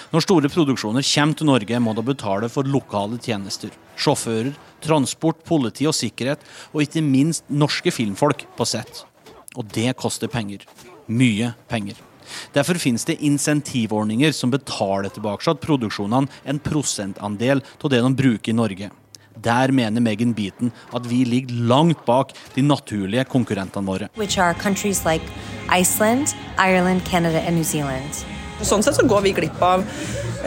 [0.10, 3.70] Når store produksjoner kommer til Norge, må de betale for lokale tjenester.
[3.94, 6.42] Sjåfører, transport, politi og sikkerhet,
[6.74, 9.04] og ikke minst norske filmfolk på sett.
[9.54, 10.66] Og det koster penger.
[11.06, 12.02] Mye penger.
[12.56, 18.56] Derfor finnes det insentivordninger som betaler tilbake produksjonene en prosentandel av det de bruker i
[18.58, 18.92] Norge.
[19.44, 24.10] Der mener Megan Beaton at vi ligger langt bak de naturlige konkurrentene våre.
[24.16, 25.26] Which are countries like
[25.70, 28.24] Iceland, Ireland, Canada and New Zealand.
[28.62, 29.84] Sånn sett så går vi glipp av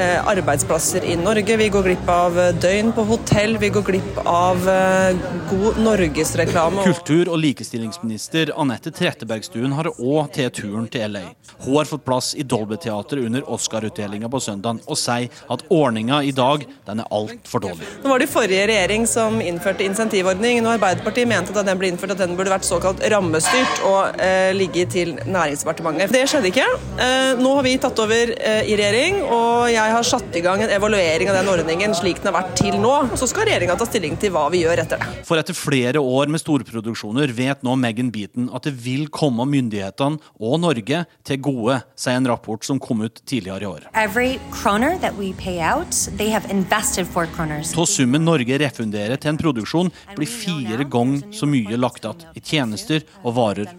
[0.03, 1.57] arbeidsplasser i Norge.
[1.57, 3.57] Vi går glipp av eh, døgn på hotell.
[3.59, 5.17] Vi går glipp av eh,
[5.51, 6.85] god norgesreklame.
[6.85, 11.25] Kultur- og likestillingsminister Anette Trettebergstuen har òg tatt turen til LA.
[11.65, 16.23] Hun har fått plass i Dolby Teater under Oscar-utdelinga på søndag, og sier at ordninga
[16.27, 17.89] i dag den er altfor dårlig.
[18.03, 20.63] Nå var det forrige regjering som innførte insentivordning.
[20.67, 24.53] og Arbeiderpartiet mente at den ble innført at den burde vært såkalt rammestyrt og eh,
[24.57, 26.13] ligge til Næringsdepartementet.
[26.13, 26.69] Det skjedde ikke.
[27.01, 30.63] Eh, nå har vi tatt over eh, i regjering, og jeg har satt i gang
[30.65, 32.95] en evaluering av den ordningen slik den har vært til nå.
[33.13, 35.25] Og så skal regjeringa ta stilling til hva vi gjør etter det.
[35.29, 40.21] For etter flere år med storproduksjoner vet nå Megan Beaton at det vil komme myndighetene
[40.41, 43.89] og Norge til gode, sier en rapport som kom ut tidligere i år.
[43.95, 47.75] Every kroner that we pay out, they have invested four kroners.
[47.77, 52.43] Av summen Norge refunderer til en produksjon, blir fire ganger så mye lagt igjen i
[52.45, 53.71] tjenester og varer.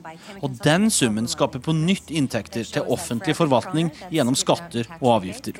[0.41, 5.57] Og den summen skaper på nytt inntekter til offentlig forvaltning gjennom skatter og avgifter.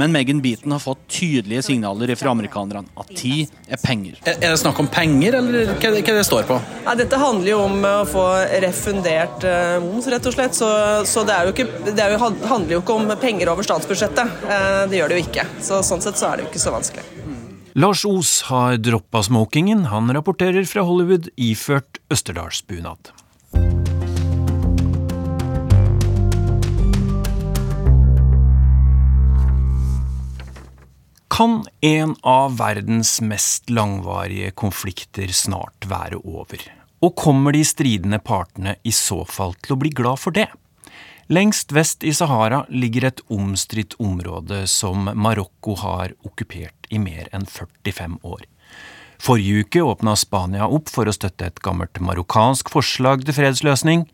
[0.00, 4.18] Men Megan Beaton har fått tydelige signaler fra amerikanerne at tid er penger.
[4.26, 6.58] Er det snakk om penger, eller hva er det står på?
[6.86, 8.26] Ja, dette handler jo om å få
[8.64, 10.56] refundert eh, moms, rett og slett.
[10.58, 10.68] Så,
[11.08, 14.44] så det, jo ikke, det jo, handler jo ikke om penger over statsbudsjettet.
[14.48, 15.46] Eh, det gjør det jo ikke.
[15.64, 17.06] Så sånn sett så er det jo ikke så vanskelig.
[17.78, 19.86] Lars Os har droppa smokingen.
[19.92, 23.12] Han rapporterer fra Hollywood iført østerdalsbunad.
[31.30, 36.58] Kan en av verdens mest langvarige konflikter snart være over?
[37.06, 40.48] Og kommer de stridende partene i så fall til å bli glad for det?
[41.30, 47.46] Lengst vest i Sahara ligger et omstridt område som Marokko har okkupert i mer enn
[47.46, 48.42] 45 år.
[49.22, 54.08] Forrige uke åpna Spania opp for å støtte et gammelt marokkansk forslag til fredsløsning.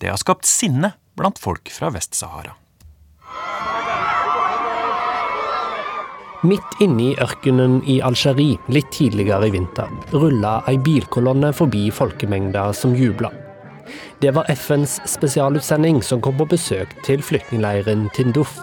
[0.00, 2.56] Det har skapt sinne blant folk fra Vest-Sahara.
[6.44, 12.66] Midt inne i ørkenen i Algerie litt tidligere i vinter rulla ei bilkolonne forbi folkemengda
[12.76, 13.30] som jubla.
[14.20, 18.58] Det var FNs spesialutsending som kom på besøk til flyktningleiren Tindouf.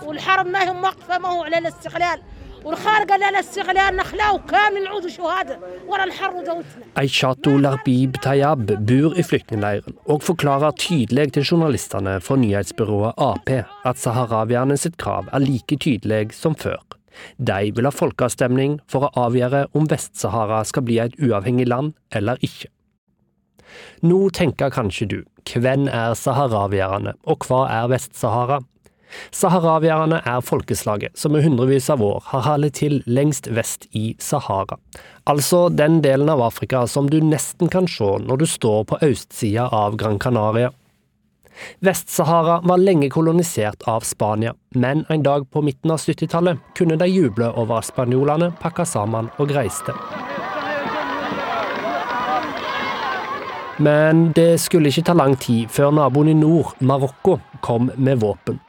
[7.01, 14.05] Aishato Larbib Tayyab bor i flyktningleiren, og forklarer tydelig til journalistene fra nyhetsbyrået Ap at
[14.05, 16.77] saharawierne sitt krav er like tydelig som før.
[17.37, 22.41] De vil ha folkeavstemning for å avgjøre om Vest-Sahara skal bli et uavhengig land eller
[22.45, 22.71] ikke.
[24.03, 25.19] Nå tenker kanskje du,
[25.53, 28.59] hvem er saharawierne, og hva er Vest-Sahara?
[29.35, 34.77] Saharawierne er folkeslaget som i hundrevis av år har hallet til lengst vest i Sahara,
[35.29, 39.67] altså den delen av Afrika som du nesten kan se når du står på østsida
[39.75, 40.71] av Gran Canaria.
[41.79, 47.09] Vest-Sahara var lenge kolonisert av Spania, men en dag på midten av 70-tallet kunne de
[47.11, 49.95] juble over at spanjolene pakka sammen og reiste.
[53.81, 58.59] Men det skulle ikke ta lang tid før naboen i nord, Marokko, kom med våpen.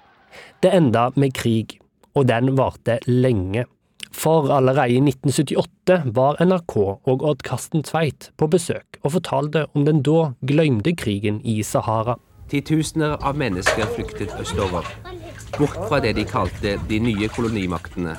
[0.65, 1.77] Det enda med krig,
[2.17, 3.67] og den varte lenge.
[4.13, 9.87] For allerede i 1978 var NRK og Odd Karsten Tveit på besøk og fortalte om
[9.89, 12.19] den da glemte krigen i Sahara.
[12.51, 14.87] Titusener av mennesker flyktet østover,
[15.59, 18.17] bort fra det de kalte de nye kolonimaktene.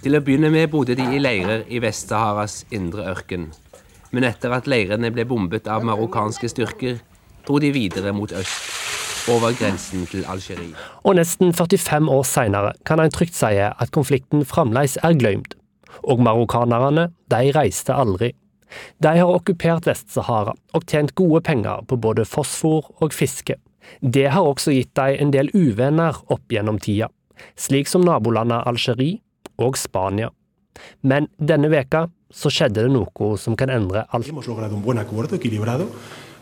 [0.00, 3.50] Til å begynne med bodde de i leirer i Vest-Saharas indre ørken.
[4.10, 7.00] Men etter at leirene ble bombet av marokkanske styrker,
[7.46, 10.74] dro de videre mot øst over grensen til Algerie.
[11.04, 15.54] Og nesten 45 år seinere kan en trygt si at konflikten fremdeles er glemt.
[16.02, 18.32] Og marokkanerne, de reiste aldri.
[19.02, 23.56] De har okkupert Vest-Sahara og tjent gode penger på både fosfor og fiske.
[24.00, 27.08] Det har også gitt dem en del uvenner opp gjennom tida,
[27.58, 29.20] slik som nabolandet Algerie
[29.58, 30.30] og Spania.
[31.02, 34.30] Men denne veka så skjedde det noe som kan endre alt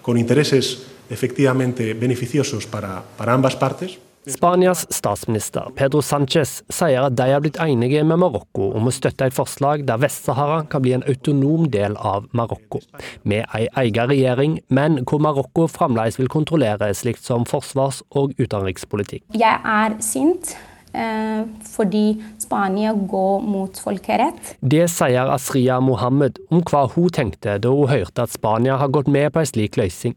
[0.08, 3.98] con intereses efectivamente beneficiosos para, para ambas partes.
[4.28, 9.28] Spanias statsminister Pedro Sánchez sier at de har blitt enige med Marokko om å støtte
[9.28, 12.82] et forslag der Vest-Sahara kan bli en autonom del av Marokko,
[13.22, 19.24] med ei egen regjering, men hvor Marokko fremdeles vil kontrollere slikt som forsvars- og utenrikspolitikk.
[19.32, 20.54] Jeg er sint
[20.92, 22.06] eh, fordi
[22.42, 24.54] Spania går mot folkerett.
[24.60, 29.08] Det sier Asria Mohammed om hva hun tenkte da hun hørte at Spania har gått
[29.08, 30.16] med på en slik løsning.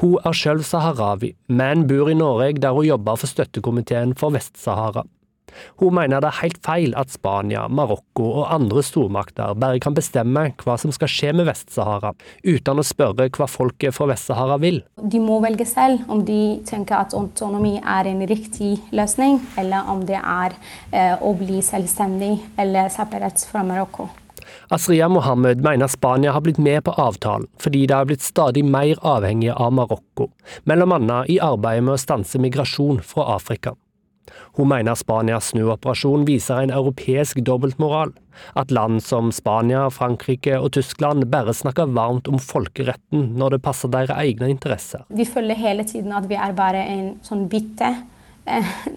[0.00, 5.04] Hun er selv saharawi, men bor i Norge der hun jobber for støttekomiteen for Vest-Sahara.
[5.80, 10.46] Hun mener det er helt feil at Spania, Marokko og andre stormakter bare kan bestemme
[10.62, 12.14] hva som skal skje med Vest-Sahara,
[12.44, 14.82] uten å spørre hva folket fra Vest-Sahara vil.
[14.96, 20.04] De må velge selv om de tenker at autonomi er en riktig løsning, eller om
[20.08, 20.56] det er
[20.90, 24.08] eh, å bli selvstendig eller separat fra Marokko.
[24.72, 28.96] Asria Mohammed mener Spania har blitt med på avtalen fordi de har blitt stadig mer
[29.04, 30.30] avhengige av Marokko,
[30.64, 33.74] mellom annet i arbeidet med å stanse migrasjon fra Afrika.
[34.56, 38.14] Hun mener Spanias snuoperasjon viser en europeisk dobbeltmoral.
[38.56, 43.92] At land som Spania, Frankrike og Tyskland bare snakker varmt om folkeretten når det passer
[43.92, 45.04] deres egne interesser.
[45.12, 47.92] Vi føler hele tiden at vi er bare en sånn bytte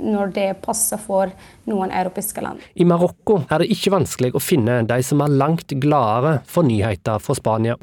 [0.01, 1.31] når det passer for
[1.69, 2.63] noen europeiske land.
[2.75, 7.21] I Marokko er det ikke vanskelig å finne de som er langt gladere for nyheter
[7.21, 7.77] fra Spania.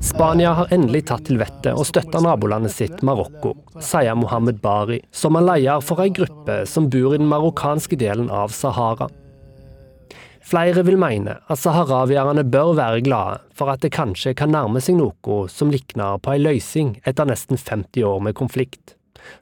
[0.00, 3.52] Spania har endelig tatt til vettet og støtter nabolandet sitt Marokko,
[3.84, 8.32] sier Mohammed Bari, som er leder for ei gruppe som bor i den marokkanske delen
[8.32, 9.10] av Sahara.
[10.50, 14.96] Flere vil mene at saharawierne bør være glade for at det kanskje kan nærme seg
[14.98, 18.96] noe som likner på en løsning etter nesten 50 år med konflikt.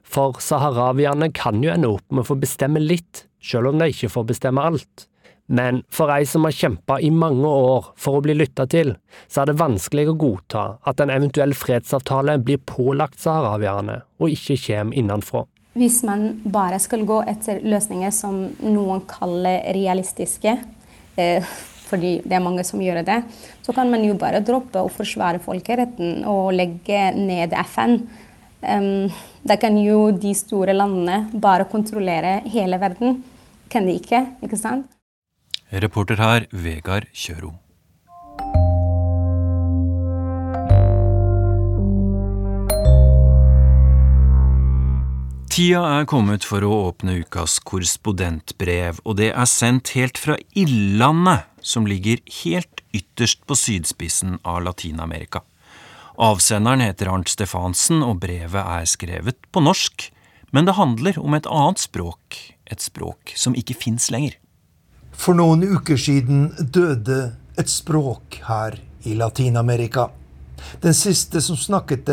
[0.05, 4.11] For saharawierne kan jo ende opp med å få bestemme litt, selv om de ikke
[4.13, 5.07] får bestemme alt.
[5.49, 8.93] Men for ei som har kjempa i mange år for å bli lytta til,
[9.25, 14.61] så er det vanskelig å godta at en eventuell fredsavtale blir pålagt saharawierne, og ikke
[14.67, 15.47] kommer innenfra.
[15.79, 20.59] Hvis man bare skal gå etter løsninger som noen kaller realistiske,
[21.89, 23.19] fordi det er mange som gjør det,
[23.65, 27.97] så kan man jo bare droppe å forsvare folkeretten og legge ned FN.
[28.59, 29.07] Um,
[29.47, 33.21] da kan jo de store landene bare kontrollere hele verden.
[33.71, 34.89] Kan de ikke, ikke sant?
[35.69, 37.53] Reporter her, Vegard Kjøro.
[45.59, 51.49] Tida er kommet for å åpne ukas korrespondentbrev, og det er sendt helt fra Ildlandet,
[51.59, 55.41] som ligger helt ytterst på sydspissen av Latin-Amerika.
[56.15, 60.05] Avsenderen heter Arnt Stefansen, og brevet er skrevet på norsk,
[60.55, 64.39] men det handler om et annet språk, et språk som ikke fins lenger.
[65.11, 70.07] For noen uker siden døde et språk her i Latin-Amerika.
[70.81, 72.09] Den siste som snakket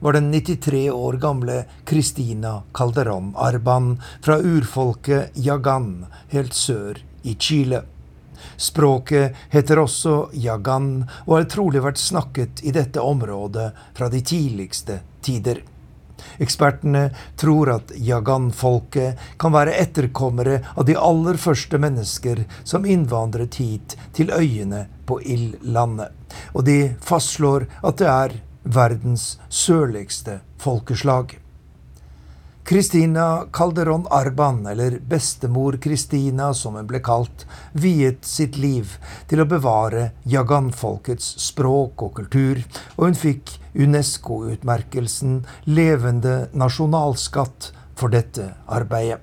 [0.00, 3.94] var den 93 år gamle Christina Calderón Arban
[4.24, 7.82] fra urfolket Yagan helt sør i Chile.
[8.56, 15.00] Språket heter også yagan og har trolig vært snakket i dette området fra de tidligste
[15.24, 15.62] tider.
[16.42, 17.08] Ekspertene
[17.40, 24.32] tror at yagan-folket kan være etterkommere av de aller første mennesker som innvandret hit til
[24.34, 26.14] øyene på ildlandet.
[26.54, 31.38] Og de fastslår at det er verdens sørligste folkeslag.
[32.64, 38.92] Kristina Calderón Arban, eller Bestemor Kristina som hun ble kalt, viet sitt liv
[39.30, 42.60] til å bevare jaganfolkets språk og kultur,
[42.96, 49.20] og hun fikk UNESCO-utmerkelsen Levende nasjonalskatt for dette arbeidet.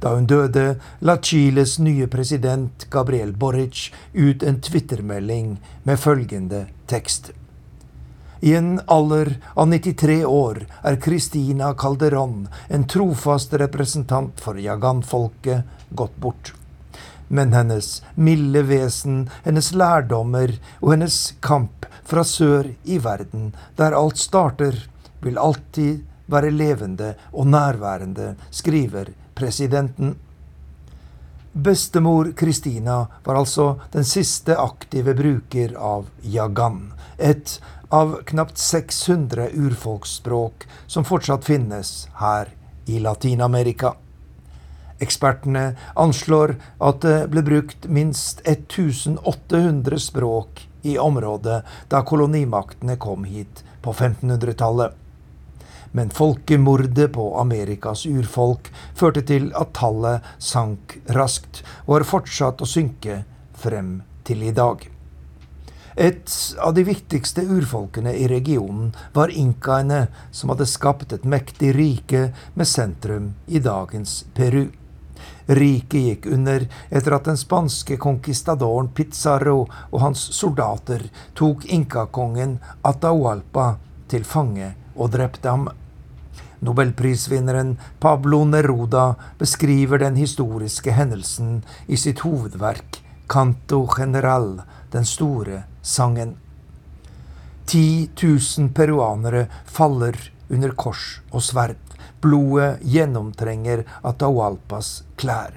[0.00, 7.32] Da hun døde, la Chiles nye president Gabriel Boric ut en twittermelding med følgende tekst.
[8.40, 16.16] I en alder av 93 år er Christina Calderón, en trofast representant for Jagan-folket, gått
[16.16, 16.54] bort.
[17.28, 24.18] Men hennes milde vesen, hennes lærdommer og hennes kamp fra sør i verden, der alt
[24.18, 24.86] starter,
[25.20, 26.00] vil alltid
[26.32, 30.16] være levende og nærværende, skriver presidenten.
[31.52, 37.58] Bestemor Kristina var altså den siste aktive bruker av Jagan, et
[37.90, 42.48] av knapt 600 urfolksspråk som fortsatt finnes her
[42.86, 43.94] i Latin-Amerika.
[45.00, 53.64] Ekspertene anslår at det ble brukt minst 1800 språk i området da kolonimaktene kom hit
[53.82, 54.94] på 1500-tallet.
[55.92, 62.68] Men folkemordet på Amerikas urfolk førte til at tallet sank raskt, og har fortsatt å
[62.68, 63.24] synke
[63.58, 64.86] frem til i dag.
[66.00, 72.30] Et av de viktigste urfolkene i regionen var inkaene, som hadde skapt et mektig rike
[72.54, 74.70] med sentrum i dagens Peru.
[75.60, 81.04] Riket gikk under etter at den spanske conquistadoren Pizarro og hans soldater
[81.36, 83.74] tok inkakongen Atahualpa
[84.08, 85.68] til fange og drepte ham.
[86.64, 91.58] Nobelprisvinneren Pablo Neruda beskriver den historiske hendelsen
[91.92, 94.62] i sitt hovedverk Canto General,
[94.96, 96.36] den store sangen.
[97.64, 100.16] Ti tusen peruanere faller
[100.48, 101.78] under kors og sverd.
[102.20, 105.54] Blodet gjennomtrenger Atahualpas klær.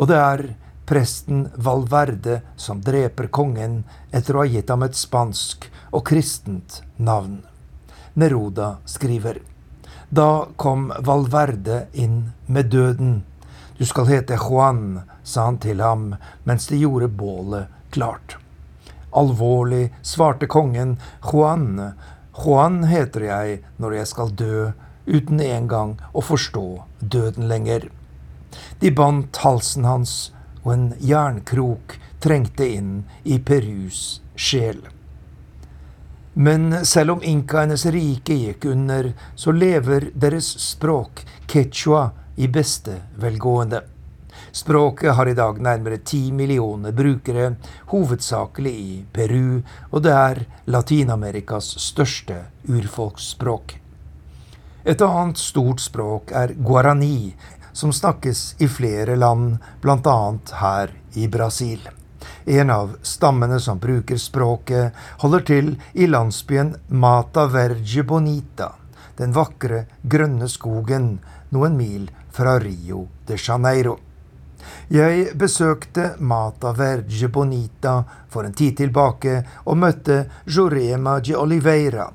[0.00, 0.44] Og det er
[0.88, 7.42] presten Valverde som dreper kongen etter å ha gitt ham et spansk og kristent navn.
[8.16, 9.42] Neruda skriver
[10.12, 13.22] da kom Valverde inn med døden.
[13.78, 16.10] Du skal hete Juan, sa han til ham
[16.44, 18.36] mens de gjorde bålet klart.
[19.12, 21.92] Alvorlig svarte kongen, Juan,
[22.32, 24.70] Juan heter jeg når jeg skal dø,
[25.06, 26.66] uten engang å forstå
[27.00, 27.90] døden lenger.
[28.80, 30.32] De bandt halsen hans,
[30.62, 34.80] og en jernkrok trengte inn i Perus sjel.
[36.32, 42.10] Men selv om inkaenes rike gikk under, så lever deres språk, quechua,
[42.40, 43.82] i beste velgående.
[44.52, 47.54] Språket har i dag nærmere ti millioner brukere,
[47.88, 52.36] hovedsakelig i Peru, og det er Latin-Amerikas største
[52.68, 53.78] urfolksspråk.
[54.84, 57.32] Et annet stort språk er guarani,
[57.72, 60.18] som snakkes i flere land, bl.a.
[60.60, 61.88] her i Brasil.
[62.44, 64.92] En av stammene som bruker språket,
[65.24, 68.72] holder til i landsbyen Mata Verge Bonita,
[69.16, 71.14] den vakre, grønne skogen
[71.56, 74.11] noen mil fra Rio de Janeiro.
[74.92, 82.10] Jeg besøkte Mata Verge Bonita for en tid tilbake og møtte Jorema de Oliveira,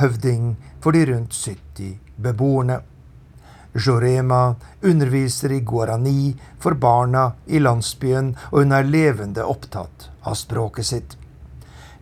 [0.00, 2.80] høvding for de rundt 70 beboerne.
[3.74, 10.86] Jorema underviser i guarani for barna i landsbyen, og hun er levende opptatt av språket
[10.86, 11.16] sitt.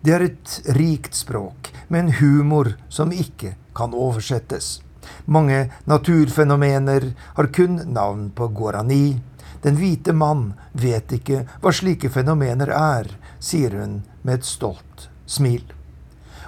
[0.01, 4.78] Det er et rikt språk, med en humor som ikke kan oversettes.
[5.24, 9.18] Mange naturfenomener har kun navn på guarani.
[9.62, 15.64] Den hvite mann vet ikke hva slike fenomener er, sier hun med et stolt smil.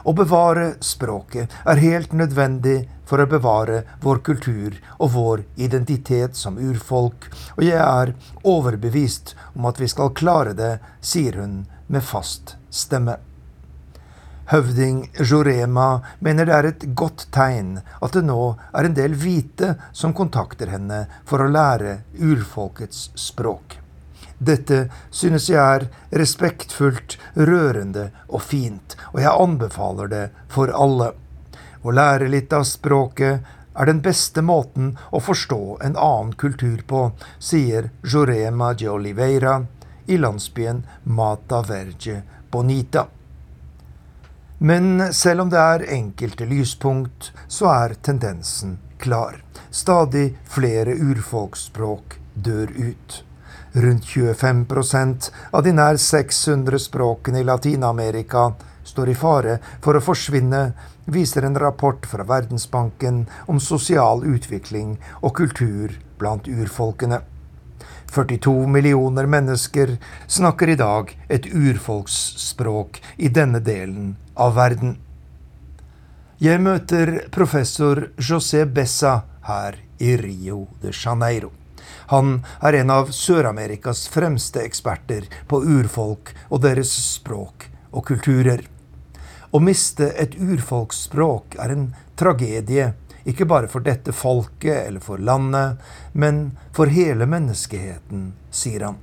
[0.00, 6.56] Å bevare språket er helt nødvendig for å bevare vår kultur og vår identitet som
[6.56, 7.26] urfolk,
[7.58, 8.14] og jeg er
[8.46, 13.18] overbevist om at vi skal klare det, sier hun med fast stemme.
[14.50, 19.76] Høvding Jorema mener det er et godt tegn at det nå er en del hvite
[19.94, 23.76] som kontakter henne for å lære urfolkets språk.
[24.42, 24.80] Dette
[25.14, 25.86] synes jeg er
[26.18, 31.12] respektfullt, rørende og fint, og jeg anbefaler det for alle.
[31.86, 37.04] Å lære litt av språket er den beste måten å forstå en annen kultur på,
[37.38, 39.60] sier Jorema de Oliveira
[40.10, 43.06] i landsbyen Mata Verge Bonita.
[44.62, 49.38] Men selv om det er enkelte lyspunkt, så er tendensen klar.
[49.70, 53.22] Stadig flere urfolksspråk dør ut.
[53.72, 58.50] Rundt 25% av de nær 600 språkene i Latin-Amerika
[58.84, 60.62] står i fare for å forsvinne
[61.08, 67.22] viser en rapport fra Verdensbanken om sosial utvikling og kultur blant urfolkene.
[68.10, 69.96] 42 millioner mennesker
[70.26, 74.96] snakker i dag et urfolksspråk i denne delen av verden.
[76.40, 81.52] Jeg møter professor José Bessa her i Rio de Janeiro.
[82.10, 88.64] Han er en av Sør-Amerikas fremste eksperter på urfolk og deres språk og kulturer.
[89.50, 91.86] Å miste et urfolksspråk er en
[92.18, 92.92] tragedie,
[93.28, 95.80] ikke bare for dette folket eller for landet,
[96.12, 99.00] men for hele menneskeheten, sier han.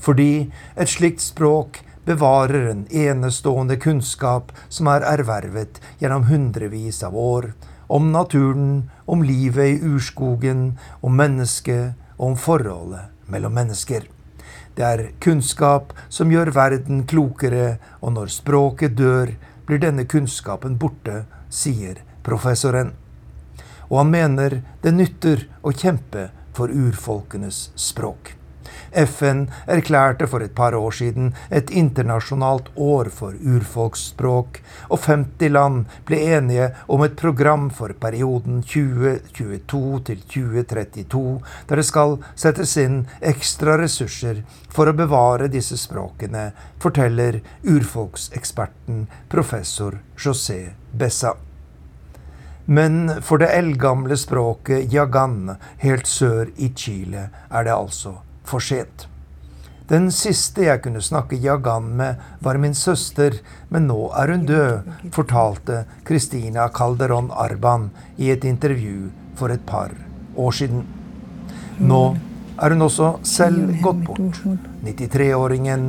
[0.00, 7.52] Fordi et slikt språk bevarer en enestående kunnskap som er ervervet gjennom hundrevis av år,
[7.86, 14.06] om naturen, om livet i urskogen, om mennesket og om forholdet mellom mennesker.
[14.76, 19.32] Det er kunnskap som gjør verden klokere, og når språket dør,
[19.66, 22.92] blir denne kunnskapen borte, sier professoren.
[23.90, 28.36] Og han mener det nytter å kjempe for urfolkenes språk.
[28.96, 34.60] FN erklærte for et par år siden et internasjonalt år for urfolksspråk,
[34.90, 41.24] og 50 land ble enige om et program for perioden 2022 til 2032,
[41.68, 46.50] der det skal settes inn ekstra ressurser for å bevare disse språkene,
[46.82, 50.62] forteller urfolkseksperten professor José
[50.92, 51.36] Bessa.
[52.66, 59.06] Men for det eldgamle språket jagan helt sør i Chile er det altså for sent.
[59.86, 63.36] Den siste jeg kunne snakke jagan med, var min søster,
[63.70, 69.94] men nå er hun død, fortalte Christina Calderon Arban i et intervju for et par
[70.34, 70.82] år siden.
[71.78, 72.16] Nå
[72.58, 74.42] er hun også selv gått bort,
[74.82, 75.86] 93-åringen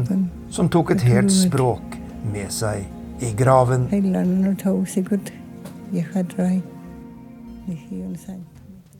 [0.53, 1.97] som tok et helt språk
[2.27, 2.85] med seg
[3.25, 3.89] i graven.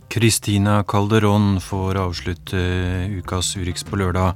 [0.08, 2.62] Kristina Calderon får avslutte
[3.20, 4.34] ukas Urix på lørdag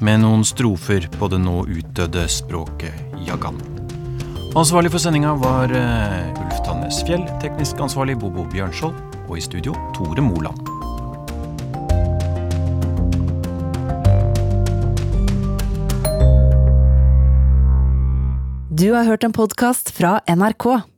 [0.00, 2.94] med noen strofer på det nå utdødde språket
[3.26, 3.58] jagan.
[4.56, 8.94] Ansvarlig for sendinga var uh, Ulf Tannes Fjell, teknisk ansvarlig Bobo Bjørnskjold,
[9.28, 10.62] og i studio Tore Moland.
[18.78, 20.97] Du har hørt en podkast fra NRK.